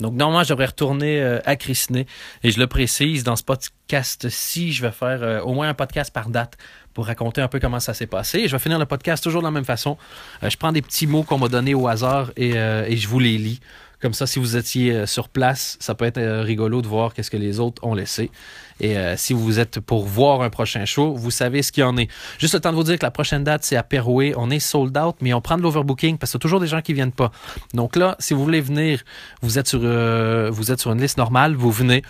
Donc, 0.00 0.14
normalement, 0.14 0.42
j'aurais 0.42 0.66
retourné 0.66 1.20
euh, 1.20 1.38
à 1.44 1.56
Christiné. 1.56 2.06
Et 2.42 2.50
je 2.50 2.58
le 2.58 2.66
précise, 2.66 3.24
dans 3.24 3.36
ce 3.36 3.42
podcast-ci, 3.42 4.72
je 4.72 4.80
vais 4.80 4.90
faire 4.90 5.22
euh, 5.22 5.40
au 5.42 5.52
moins 5.52 5.68
un 5.68 5.74
podcast 5.74 6.10
par 6.14 6.30
date 6.30 6.56
pour 6.96 7.06
raconter 7.06 7.40
un 7.40 7.48
peu 7.48 7.60
comment 7.60 7.78
ça 7.78 7.94
s'est 7.94 8.08
passé. 8.08 8.38
Et 8.40 8.48
je 8.48 8.52
vais 8.52 8.58
finir 8.58 8.78
le 8.78 8.86
podcast 8.86 9.22
toujours 9.22 9.42
de 9.42 9.46
la 9.46 9.52
même 9.52 9.64
façon. 9.64 9.96
Euh, 10.42 10.50
je 10.50 10.56
prends 10.56 10.72
des 10.72 10.82
petits 10.82 11.06
mots 11.06 11.22
qu'on 11.22 11.38
m'a 11.38 11.48
donnés 11.48 11.74
au 11.74 11.86
hasard 11.86 12.32
et, 12.36 12.54
et 12.54 12.96
je 12.96 13.06
vous 13.06 13.20
les 13.20 13.38
lis. 13.38 13.60
Comme 14.00 14.12
ça, 14.12 14.26
si 14.26 14.38
vous 14.38 14.56
étiez 14.56 14.92
euh, 14.92 15.06
sur 15.06 15.30
place, 15.30 15.78
ça 15.80 15.94
peut 15.94 16.04
être 16.04 16.18
euh, 16.18 16.42
rigolo 16.42 16.82
de 16.82 16.86
voir 16.86 17.14
qu'est-ce 17.14 17.30
que 17.30 17.36
les 17.38 17.60
autres 17.60 17.82
ont 17.82 17.94
laissé. 17.94 18.30
Et 18.78 18.98
euh, 18.98 19.16
si 19.16 19.32
vous 19.32 19.58
êtes 19.58 19.80
pour 19.80 20.04
voir 20.04 20.42
un 20.42 20.50
prochain 20.50 20.84
show, 20.84 21.14
vous 21.14 21.30
savez 21.30 21.62
ce 21.62 21.72
qu'il 21.72 21.80
y 21.80 21.84
en 21.84 21.96
est. 21.96 22.08
Juste 22.38 22.52
le 22.52 22.60
temps 22.60 22.72
de 22.72 22.76
vous 22.76 22.82
dire 22.82 22.98
que 22.98 23.06
la 23.06 23.10
prochaine 23.10 23.42
date, 23.42 23.64
c'est 23.64 23.76
à 23.76 23.82
Perouet. 23.82 24.34
On 24.36 24.50
est 24.50 24.60
sold 24.60 24.96
out, 24.98 25.16
mais 25.22 25.32
on 25.32 25.40
prend 25.40 25.56
de 25.56 25.62
l'overbooking 25.62 26.18
parce 26.18 26.30
qu'il 26.30 26.38
y 26.38 26.40
a 26.40 26.44
toujours 26.44 26.60
des 26.60 26.66
gens 26.66 26.82
qui 26.82 26.92
viennent 26.92 27.10
pas. 27.10 27.32
Donc 27.72 27.96
là, 27.96 28.16
si 28.18 28.34
vous 28.34 28.44
voulez 28.44 28.60
venir, 28.60 29.02
vous 29.40 29.58
êtes 29.58 29.66
sur, 29.66 29.80
vous 29.80 30.72
êtes 30.72 30.80
sur 30.80 30.92
une 30.92 31.00
liste 31.00 31.16
normale, 31.16 31.54
vous 31.54 31.70
venez. 31.70 32.02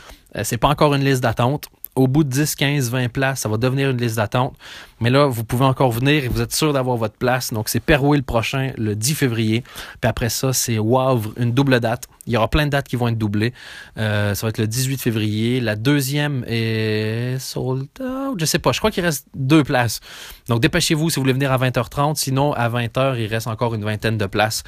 c'est 0.42 0.58
pas 0.58 0.68
encore 0.68 0.92
une 0.94 1.04
liste 1.04 1.22
d'attente 1.22 1.68
au 1.96 2.06
bout 2.06 2.24
de 2.24 2.28
10, 2.28 2.54
15, 2.54 2.90
20 2.90 3.08
places, 3.08 3.40
ça 3.40 3.48
va 3.48 3.56
devenir 3.56 3.90
une 3.90 3.96
liste 3.96 4.16
d'attente. 4.16 4.54
Mais 5.00 5.10
là, 5.10 5.26
vous 5.26 5.44
pouvez 5.44 5.64
encore 5.64 5.90
venir 5.90 6.24
et 6.24 6.28
vous 6.28 6.40
êtes 6.40 6.54
sûr 6.54 6.72
d'avoir 6.72 6.96
votre 6.96 7.16
place. 7.16 7.52
Donc, 7.52 7.68
c'est 7.68 7.80
Perouet 7.80 8.18
le 8.18 8.22
prochain, 8.22 8.72
le 8.76 8.94
10 8.94 9.14
février. 9.14 9.64
Puis 10.00 10.08
après 10.08 10.28
ça, 10.28 10.52
c'est 10.52 10.78
Wavre, 10.78 11.32
une 11.38 11.52
double 11.52 11.80
date. 11.80 12.04
Il 12.26 12.32
y 12.32 12.36
aura 12.36 12.48
plein 12.48 12.66
de 12.66 12.70
dates 12.70 12.88
qui 12.88 12.96
vont 12.96 13.08
être 13.08 13.18
doublées. 13.18 13.52
Euh, 13.98 14.34
ça 14.34 14.46
va 14.46 14.50
être 14.50 14.58
le 14.58 14.66
18 14.66 15.00
février. 15.00 15.60
La 15.60 15.76
deuxième 15.76 16.44
est 16.46 17.38
sold 17.38 17.88
out. 18.00 18.38
Je 18.38 18.44
sais 18.44 18.58
pas. 18.58 18.72
Je 18.72 18.78
crois 18.78 18.90
qu'il 18.90 19.04
reste 19.04 19.26
deux 19.34 19.64
places. 19.64 20.00
Donc, 20.48 20.60
dépêchez-vous 20.60 21.10
si 21.10 21.16
vous 21.16 21.22
voulez 21.22 21.32
venir 21.32 21.52
à 21.52 21.58
20h30. 21.58 22.16
Sinon, 22.16 22.52
à 22.52 22.68
20h, 22.68 23.18
il 23.18 23.26
reste 23.26 23.46
encore 23.46 23.74
une 23.74 23.84
vingtaine 23.84 24.18
de 24.18 24.26
places. 24.26 24.64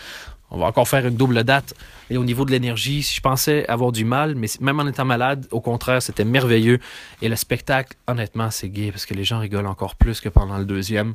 On 0.50 0.58
va 0.58 0.66
encore 0.66 0.88
faire 0.88 1.06
une 1.06 1.16
double 1.16 1.44
date. 1.44 1.74
Et 2.10 2.16
au 2.16 2.24
niveau 2.24 2.44
de 2.44 2.50
l'énergie, 2.50 3.02
je 3.02 3.20
pensais 3.20 3.66
avoir 3.68 3.92
du 3.92 4.04
mal, 4.04 4.34
mais 4.34 4.48
même 4.60 4.80
en 4.80 4.86
étant 4.86 5.04
malade, 5.04 5.46
au 5.50 5.60
contraire, 5.60 6.00
c'était 6.00 6.24
merveilleux. 6.24 6.78
Et 7.20 7.28
le 7.28 7.36
spectacle, 7.36 7.96
honnêtement, 8.06 8.50
c'est 8.50 8.70
gay 8.70 8.90
parce 8.90 9.04
que 9.04 9.14
les 9.14 9.24
gens 9.24 9.40
rigolent 9.40 9.66
encore 9.66 9.94
plus 9.94 10.20
que 10.20 10.28
pendant 10.28 10.56
le 10.58 10.64
deuxième. 10.64 11.14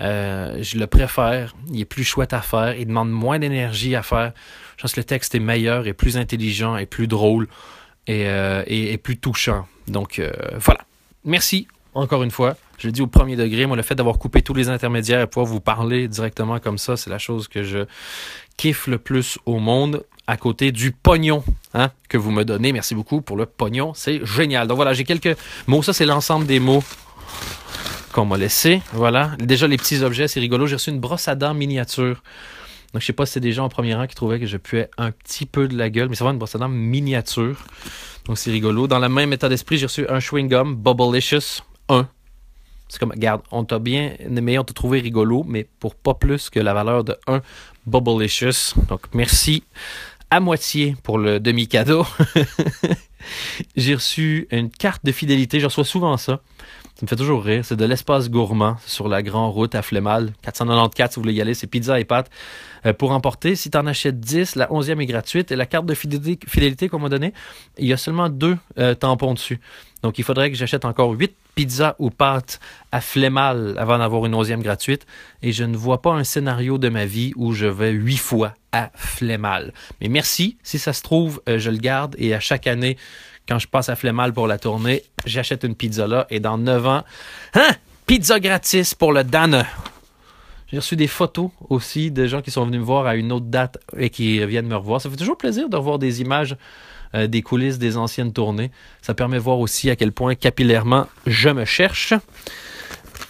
Euh, 0.00 0.58
je 0.62 0.78
le 0.78 0.86
préfère. 0.86 1.54
Il 1.72 1.80
est 1.80 1.84
plus 1.84 2.04
chouette 2.04 2.32
à 2.32 2.40
faire. 2.40 2.74
Il 2.76 2.86
demande 2.86 3.10
moins 3.10 3.38
d'énergie 3.38 3.94
à 3.94 4.02
faire. 4.02 4.32
Je 4.76 4.82
pense 4.82 4.92
que 4.94 5.00
le 5.00 5.04
texte 5.04 5.34
est 5.34 5.40
meilleur 5.40 5.86
et 5.86 5.92
plus 5.92 6.16
intelligent 6.16 6.76
et 6.76 6.86
plus 6.86 7.06
drôle 7.06 7.46
et, 8.06 8.26
euh, 8.26 8.96
plus 9.02 9.18
touchant. 9.18 9.66
Donc 9.86 10.18
euh, 10.18 10.32
voilà. 10.58 10.80
Merci 11.24 11.68
encore 11.94 12.22
une 12.22 12.30
fois. 12.30 12.56
Je 12.78 12.88
le 12.88 12.92
dis 12.92 13.02
au 13.02 13.06
premier 13.06 13.36
degré, 13.36 13.66
moi, 13.66 13.76
le 13.76 13.82
fait 13.82 13.94
d'avoir 13.94 14.18
coupé 14.18 14.42
tous 14.42 14.52
les 14.52 14.68
intermédiaires 14.68 15.20
et 15.20 15.26
pouvoir 15.28 15.46
vous 15.46 15.60
parler 15.60 16.08
directement 16.08 16.58
comme 16.58 16.76
ça, 16.76 16.96
c'est 16.96 17.08
la 17.08 17.18
chose 17.18 17.46
que 17.46 17.62
je 17.62 17.86
kiffe 18.56 18.86
le 18.86 18.98
plus 18.98 19.38
au 19.46 19.58
monde 19.58 20.04
à 20.26 20.36
côté 20.36 20.72
du 20.72 20.92
pognon 20.92 21.44
hein, 21.74 21.90
que 22.08 22.16
vous 22.16 22.30
me 22.30 22.44
donnez. 22.44 22.72
Merci 22.72 22.94
beaucoup 22.94 23.20
pour 23.20 23.36
le 23.36 23.46
pognon, 23.46 23.92
c'est 23.94 24.24
génial. 24.24 24.68
Donc 24.68 24.76
voilà, 24.76 24.94
j'ai 24.94 25.04
quelques 25.04 25.36
mots. 25.66 25.82
Ça, 25.82 25.92
c'est 25.92 26.06
l'ensemble 26.06 26.46
des 26.46 26.60
mots 26.60 26.82
qu'on 28.12 28.24
m'a 28.24 28.38
laissé. 28.38 28.80
Voilà. 28.92 29.32
Déjà, 29.38 29.66
les 29.66 29.76
petits 29.76 30.02
objets, 30.02 30.28
c'est 30.28 30.40
rigolo. 30.40 30.66
J'ai 30.66 30.76
reçu 30.76 30.90
une 30.90 31.00
brosse 31.00 31.28
à 31.28 31.34
dents 31.34 31.52
miniature. 31.52 32.22
Donc, 32.92 33.02
je 33.02 33.06
sais 33.06 33.12
pas 33.12 33.26
si 33.26 33.32
c'est 33.32 33.40
des 33.40 33.52
gens 33.52 33.64
en 33.64 33.68
premier 33.68 33.94
rang 33.94 34.06
qui 34.06 34.14
trouvaient 34.14 34.38
que 34.38 34.46
je 34.46 34.56
puais 34.56 34.88
un 34.96 35.10
petit 35.10 35.46
peu 35.46 35.66
de 35.66 35.76
la 35.76 35.90
gueule, 35.90 36.08
mais 36.08 36.14
c'est 36.14 36.22
vraiment 36.22 36.34
une 36.34 36.38
brosse 36.38 36.54
à 36.54 36.58
dents 36.58 36.68
miniature. 36.68 37.56
Donc, 38.26 38.38
c'est 38.38 38.52
rigolo. 38.52 38.86
Dans 38.86 39.00
le 39.00 39.08
même 39.08 39.32
état 39.32 39.48
d'esprit, 39.48 39.78
j'ai 39.78 39.86
reçu 39.86 40.06
un 40.08 40.18
chewing-gum 40.18 40.76
Bubblicious 40.76 41.62
1. 41.88 42.08
C'est 42.88 43.00
comme, 43.00 43.10
regarde, 43.10 43.42
on 43.50 43.64
t'a 43.64 43.80
bien 43.80 44.12
aimé, 44.20 44.58
on 44.58 44.64
t'a 44.64 44.74
trouvé 44.74 45.00
rigolo, 45.00 45.42
mais 45.44 45.66
pour 45.80 45.96
pas 45.96 46.14
plus 46.14 46.50
que 46.50 46.60
la 46.60 46.72
valeur 46.72 47.02
de 47.02 47.16
1 47.26 47.40
Bubblicious. 47.86 48.74
Donc, 48.88 49.02
merci 49.14 49.64
à 50.30 50.40
moitié 50.40 50.96
pour 51.02 51.18
le 51.18 51.40
demi-cadeau. 51.40 52.06
J'ai 53.76 53.94
reçu 53.94 54.46
une 54.50 54.70
carte 54.70 55.04
de 55.04 55.12
fidélité. 55.12 55.60
Je 55.60 55.66
reçois 55.66 55.84
souvent 55.84 56.16
ça. 56.16 56.40
Ça 56.94 57.00
me 57.02 57.08
fait 57.08 57.16
toujours 57.16 57.42
rire. 57.42 57.64
C'est 57.64 57.74
de 57.74 57.84
l'espace 57.84 58.30
gourmand 58.30 58.76
sur 58.86 59.08
la 59.08 59.20
grande 59.24 59.52
route 59.52 59.74
à 59.74 59.82
Flémal. 59.82 60.32
494 60.42 61.10
si 61.10 61.16
vous 61.16 61.22
voulez 61.22 61.34
y 61.34 61.40
aller. 61.40 61.54
C'est 61.54 61.66
pizza 61.66 61.98
et 61.98 62.04
pâtes 62.04 62.30
euh, 62.86 62.92
pour 62.92 63.10
emporter. 63.10 63.56
Si 63.56 63.68
tu 63.68 63.76
en 63.76 63.86
achètes 63.86 64.20
10, 64.20 64.54
la 64.54 64.68
11e 64.68 65.00
est 65.00 65.06
gratuite. 65.06 65.50
Et 65.50 65.56
la 65.56 65.66
carte 65.66 65.86
de 65.86 65.94
fidélité, 65.94 66.88
qu'on 66.88 67.00
m'a 67.00 67.08
donnée, 67.08 67.32
il 67.78 67.88
y 67.88 67.92
a 67.92 67.96
seulement 67.96 68.28
deux 68.28 68.56
euh, 68.78 68.94
tampons 68.94 69.34
dessus. 69.34 69.60
Donc, 70.04 70.18
il 70.18 70.24
faudrait 70.24 70.52
que 70.52 70.56
j'achète 70.56 70.84
encore 70.84 71.10
8 71.10 71.34
pizzas 71.56 71.96
ou 71.98 72.10
pâtes 72.10 72.60
à 72.92 73.00
Flémal 73.00 73.74
avant 73.76 73.98
d'avoir 73.98 74.24
une 74.26 74.34
11e 74.34 74.62
gratuite. 74.62 75.04
Et 75.42 75.50
je 75.50 75.64
ne 75.64 75.76
vois 75.76 76.00
pas 76.00 76.12
un 76.12 76.22
scénario 76.22 76.78
de 76.78 76.88
ma 76.90 77.06
vie 77.06 77.32
où 77.34 77.54
je 77.54 77.66
vais 77.66 77.90
8 77.90 78.18
fois 78.18 78.54
à 78.70 78.92
Flémal. 78.94 79.72
Mais 80.00 80.08
merci. 80.08 80.58
Si 80.62 80.78
ça 80.78 80.92
se 80.92 81.02
trouve, 81.02 81.42
euh, 81.48 81.58
je 81.58 81.70
le 81.70 81.78
garde. 81.78 82.14
Et 82.18 82.34
à 82.34 82.40
chaque 82.40 82.68
année, 82.68 82.96
quand 83.48 83.58
je 83.58 83.68
passe 83.68 83.88
à 83.88 83.96
Flémal 83.96 84.32
pour 84.32 84.46
la 84.46 84.58
tournée, 84.58 85.02
j'achète 85.26 85.64
une 85.64 85.74
pizza 85.74 86.06
là 86.06 86.26
et 86.30 86.40
dans 86.40 86.58
9 86.58 86.86
ans, 86.86 87.04
hein, 87.54 87.70
pizza 88.06 88.40
gratis 88.40 88.94
pour 88.94 89.12
le 89.12 89.24
Dan. 89.24 89.64
J'ai 90.68 90.78
reçu 90.78 90.96
des 90.96 91.06
photos 91.06 91.50
aussi 91.68 92.10
de 92.10 92.26
gens 92.26 92.42
qui 92.42 92.50
sont 92.50 92.64
venus 92.64 92.80
me 92.80 92.84
voir 92.84 93.06
à 93.06 93.16
une 93.16 93.32
autre 93.32 93.46
date 93.46 93.78
et 93.96 94.10
qui 94.10 94.44
viennent 94.46 94.66
me 94.66 94.76
revoir. 94.76 95.00
Ça 95.00 95.10
fait 95.10 95.16
toujours 95.16 95.36
plaisir 95.36 95.68
de 95.68 95.76
revoir 95.76 95.98
des 95.98 96.20
images 96.20 96.56
euh, 97.14 97.28
des 97.28 97.42
coulisses 97.42 97.78
des 97.78 97.96
anciennes 97.96 98.32
tournées. 98.32 98.72
Ça 99.00 99.14
permet 99.14 99.36
de 99.36 99.42
voir 99.42 99.60
aussi 99.60 99.88
à 99.88 99.94
quel 99.94 100.10
point 100.10 100.34
capillairement 100.34 101.06
je 101.26 101.48
me 101.48 101.64
cherche. 101.64 102.12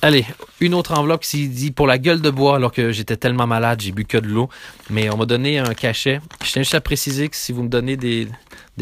Allez, 0.04 0.26
une 0.60 0.74
autre 0.74 0.92
enveloppe 0.92 1.22
qui 1.22 1.48
dit 1.48 1.70
pour 1.70 1.86
la 1.86 1.96
gueule 1.96 2.20
de 2.20 2.28
bois, 2.28 2.56
alors 2.56 2.72
que 2.72 2.92
j'étais 2.92 3.16
tellement 3.16 3.46
malade, 3.46 3.80
j'ai 3.80 3.90
bu 3.90 4.04
que 4.04 4.18
de 4.18 4.28
l'eau. 4.28 4.50
Mais 4.90 5.08
on 5.08 5.16
m'a 5.16 5.24
donné 5.24 5.58
un 5.58 5.72
cachet. 5.72 6.20
Je 6.44 6.52
tiens 6.52 6.60
juste 6.60 6.74
à 6.74 6.82
préciser 6.82 7.30
que 7.30 7.36
si 7.36 7.52
vous 7.52 7.62
me 7.62 7.70
donnez 7.70 7.96
des, 7.96 8.28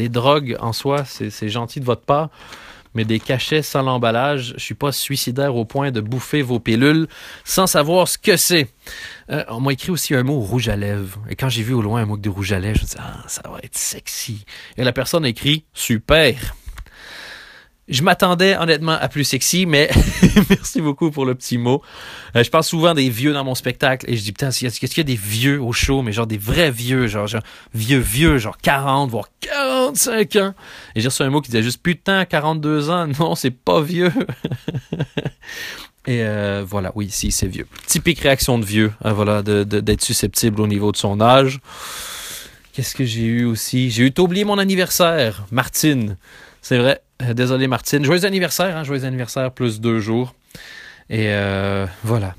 drogues 0.09 0.57
en 0.59 0.73
soi, 0.73 1.05
c'est 1.05 1.47
gentil 1.47 1.79
de 1.79 1.85
votre 1.85 2.01
part. 2.01 2.29
Mais 2.93 3.05
des 3.05 3.21
cachets 3.21 3.61
sans 3.61 3.83
l'emballage, 3.83 4.53
je 4.57 4.63
suis 4.65 4.75
pas 4.75 4.91
suicidaire 4.91 5.55
au 5.55 5.63
point 5.63 5.91
de 5.91 6.01
bouffer 6.01 6.41
vos 6.41 6.59
pilules 6.59 7.07
sans 7.45 7.67
savoir 7.67 8.09
ce 8.09 8.17
que 8.17 8.35
c'est. 8.35 8.67
Euh, 9.31 9.45
on 9.47 9.61
m'a 9.61 9.71
écrit 9.71 9.91
aussi 9.91 10.13
un 10.15 10.23
mot 10.23 10.41
rouge 10.41 10.67
à 10.67 10.75
lèvres. 10.75 11.21
Et 11.29 11.37
quand 11.37 11.47
j'ai 11.47 11.63
vu 11.63 11.73
au 11.73 11.81
loin 11.81 12.01
un 12.01 12.05
mot 12.05 12.17
de 12.17 12.29
rouge 12.29 12.51
à 12.51 12.59
lèvres, 12.59 12.79
je 12.79 12.83
me 12.83 12.87
dis 12.89 12.95
ah, 12.99 13.23
ça 13.27 13.43
va 13.49 13.59
être 13.63 13.77
sexy. 13.77 14.43
Et 14.75 14.83
la 14.83 14.91
personne 14.91 15.25
écrit 15.25 15.63
super. 15.73 16.53
Je 17.89 18.01
m'attendais 18.01 18.55
honnêtement 18.55 18.93
à 18.93 19.09
plus 19.09 19.25
sexy, 19.25 19.65
mais 19.65 19.89
merci 20.49 20.79
beaucoup 20.79 21.11
pour 21.11 21.25
le 21.25 21.35
petit 21.35 21.57
mot. 21.57 21.81
Euh, 22.35 22.41
je 22.41 22.49
parle 22.49 22.63
souvent 22.63 22.93
des 22.93 23.09
vieux 23.09 23.33
dans 23.33 23.43
mon 23.43 23.55
spectacle 23.55 24.09
et 24.09 24.15
je 24.15 24.23
dis 24.23 24.31
putain, 24.31 24.49
est-ce 24.49 24.79
qu'il 24.79 24.97
y 24.97 24.99
a 25.01 25.03
des 25.03 25.15
vieux 25.15 25.61
au 25.61 25.73
show, 25.73 26.01
mais 26.01 26.13
genre 26.13 26.25
des 26.25 26.37
vrais 26.37 26.71
vieux, 26.71 27.07
genre, 27.07 27.27
genre 27.27 27.43
vieux 27.73 27.99
vieux, 27.99 28.37
genre 28.37 28.57
40 28.57 29.09
voire 29.09 29.27
45 29.41 30.35
ans. 30.37 30.53
Et 30.95 31.01
j'ai 31.01 31.09
reçu 31.09 31.23
un 31.23 31.29
mot 31.29 31.41
qui 31.41 31.51
disait 31.51 31.63
juste 31.63 31.81
putain 31.83 32.23
42 32.23 32.89
ans, 32.89 33.07
non 33.19 33.35
c'est 33.35 33.51
pas 33.51 33.81
vieux. 33.81 34.13
et 36.07 36.23
euh, 36.23 36.63
voilà, 36.65 36.93
oui, 36.95 37.09
si 37.11 37.31
c'est 37.31 37.47
vieux. 37.47 37.67
Typique 37.85 38.21
réaction 38.21 38.59
de 38.59 38.65
vieux, 38.65 38.93
hein, 39.03 39.11
voilà, 39.11 39.43
d'être 39.43 40.01
susceptible 40.01 40.61
au 40.61 40.67
niveau 40.67 40.93
de 40.93 40.97
son 40.97 41.19
âge. 41.19 41.59
Qu'est-ce 42.71 42.95
que 42.95 43.03
j'ai 43.03 43.25
eu 43.25 43.43
aussi? 43.43 43.91
J'ai 43.91 44.07
eu 44.07 44.13
oublié 44.19 44.45
mon 44.45 44.57
anniversaire, 44.57 45.43
Martine. 45.51 46.15
C'est 46.63 46.77
vrai. 46.77 47.01
Euh, 47.21 47.33
désolé, 47.33 47.67
Martine. 47.67 48.05
Joyeux 48.05 48.23
anniversaire, 48.23 48.75
hein? 48.77 48.83
Joyeux 48.85 49.03
anniversaire, 49.03 49.51
plus 49.51 49.81
deux 49.81 49.99
jours. 49.99 50.33
Et 51.09 51.27
euh, 51.27 51.85
voilà. 52.05 52.35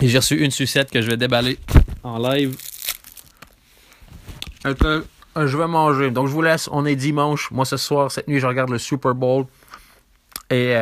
J'ai 0.00 0.18
reçu 0.18 0.36
une 0.44 0.50
sucette 0.50 0.90
que 0.90 1.00
je 1.00 1.06
vais 1.06 1.16
déballer 1.16 1.56
en 2.02 2.18
live. 2.18 2.56
Euh, 4.66 5.02
je 5.36 5.56
vais 5.56 5.68
manger. 5.68 6.10
Donc, 6.10 6.26
je 6.26 6.32
vous 6.32 6.42
laisse. 6.42 6.68
On 6.72 6.84
est 6.84 6.96
dimanche. 6.96 7.52
Moi, 7.52 7.64
ce 7.64 7.76
soir, 7.76 8.10
cette 8.10 8.26
nuit, 8.26 8.40
je 8.40 8.46
regarde 8.46 8.70
le 8.70 8.78
Super 8.78 9.14
Bowl. 9.14 9.46
Et 10.50 10.74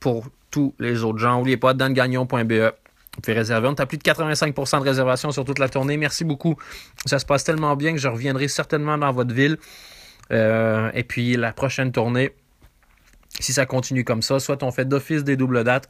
pour 0.00 0.26
tous 0.50 0.74
les 0.80 1.04
autres 1.04 1.18
gens, 1.18 1.36
n'oubliez 1.36 1.56
pas, 1.56 1.72
dansgagnon.be. 1.72 2.52
Vous 2.52 3.20
pouvez 3.22 3.36
réserver. 3.36 3.68
On 3.68 3.74
a 3.74 3.86
plus 3.86 3.98
de 3.98 4.02
85% 4.02 4.80
de 4.80 4.84
réservations 4.84 5.30
sur 5.30 5.44
toute 5.44 5.60
la 5.60 5.68
tournée. 5.68 5.96
Merci 5.96 6.24
beaucoup. 6.24 6.56
Ça 7.06 7.20
se 7.20 7.26
passe 7.26 7.44
tellement 7.44 7.76
bien 7.76 7.92
que 7.92 7.98
je 7.98 8.08
reviendrai 8.08 8.48
certainement 8.48 8.98
dans 8.98 9.12
votre 9.12 9.32
ville. 9.32 9.56
Euh, 10.32 10.90
et 10.94 11.04
puis 11.04 11.36
la 11.36 11.52
prochaine 11.52 11.92
tournée, 11.92 12.30
si 13.38 13.52
ça 13.52 13.66
continue 13.66 14.04
comme 14.04 14.22
ça, 14.22 14.38
soit 14.40 14.62
on 14.62 14.70
fait 14.70 14.86
d'office 14.86 15.24
des 15.24 15.36
doubles 15.36 15.64
dates, 15.64 15.88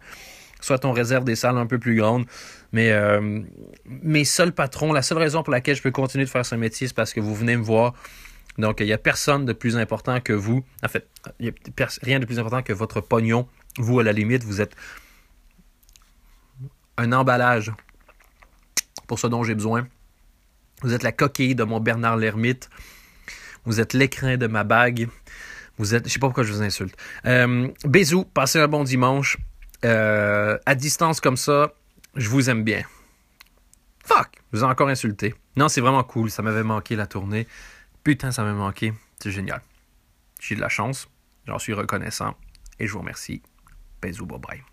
soit 0.61 0.85
on 0.85 0.93
réserve 0.93 1.25
des 1.25 1.37
salles 1.37 1.59
un 1.59 1.67
peu 1.67 1.79
plus 1.79 1.97
grandes. 1.97 2.27
Mais 2.73 2.93
euh, 2.93 3.41
mes 3.85 4.25
seuls 4.25 4.53
patrons, 4.53 4.93
la 4.93 5.03
seule 5.03 5.19
raison 5.19 5.43
pour 5.43 5.53
laquelle 5.53 5.77
je 5.77 5.83
peux 5.83 5.91
continuer 5.91 6.25
de 6.25 6.31
faire 6.31 6.47
ce 6.47 6.55
métier, 6.55 6.87
c'est 6.87 6.97
parce 6.97 7.13
que 7.13 7.21
vous 7.21 7.35
venez 7.35 7.57
me 7.57 7.63
voir. 7.63 7.95
Donc, 8.59 8.81
il 8.81 8.87
n'y 8.87 8.93
a 8.93 8.99
personne 8.99 9.45
de 9.47 9.53
plus 9.53 9.77
important 9.77 10.21
que 10.21 10.33
vous. 10.33 10.65
En 10.85 10.89
fait, 10.89 11.09
il 11.39 11.47
n'y 11.47 11.51
a 11.51 11.89
rien 12.03 12.19
de 12.19 12.27
plus 12.27 12.39
important 12.39 12.63
que 12.63 12.73
votre 12.73 13.01
pognon. 13.01 13.49
Vous, 13.79 14.01
à 14.01 14.05
la 14.05 14.13
limite, 14.13 14.45
vous 14.45 14.61
êtes 14.61 14.75
un 16.99 17.13
emballage 17.13 17.73
pour 19.07 19.19
ce 19.19 19.27
dont 19.27 19.43
j'ai 19.45 19.55
besoin. 19.55 19.87
Vous 20.83 20.93
êtes 20.93 21.03
la 21.03 21.13
coquille 21.13 21.55
de 21.55 21.65
mon 21.65 21.81
Bernard 21.81 22.17
l'ermite. 22.17 22.69
Vous 23.71 23.79
êtes 23.79 23.93
l'écrin 23.93 24.37
de 24.37 24.49
ma 24.49 24.65
bague. 24.65 25.09
Vous 25.79 25.95
êtes. 25.95 26.09
Je 26.09 26.13
sais 26.13 26.19
pas 26.19 26.27
pourquoi 26.27 26.43
je 26.43 26.53
vous 26.53 26.61
insulte. 26.61 26.97
Euh, 27.25 27.69
bisous, 27.85 28.25
passez 28.25 28.59
un 28.59 28.67
bon 28.67 28.83
dimanche. 28.83 29.39
Euh, 29.85 30.59
à 30.67 30.75
distance 30.75 31.21
comme 31.21 31.37
ça, 31.37 31.73
je 32.17 32.29
vous 32.29 32.51
aime 32.51 32.65
bien. 32.65 32.83
Fuck, 34.05 34.27
je 34.53 34.59
vous 34.59 34.65
ai 34.65 34.67
encore 34.67 34.89
insulté. 34.89 35.37
Non, 35.55 35.69
c'est 35.69 35.81
vraiment 35.81 36.03
cool. 36.03 36.33
Ça 36.33 36.43
m'avait 36.43 36.65
manqué 36.65 36.97
la 36.97 37.07
tournée. 37.07 37.47
Putain, 38.03 38.33
ça 38.33 38.43
m'a 38.43 38.55
manqué. 38.55 38.93
C'est 39.23 39.31
génial. 39.31 39.63
J'ai 40.41 40.57
de 40.57 40.61
la 40.61 40.69
chance. 40.69 41.09
J'en 41.47 41.61
suis 41.61 41.73
reconnaissant. 41.73 42.35
Et 42.81 42.89
je 42.89 42.93
vous 42.93 42.99
remercie. 42.99 43.41
Bisous, 44.03 44.27
bye 44.27 44.41
bye. 44.41 44.70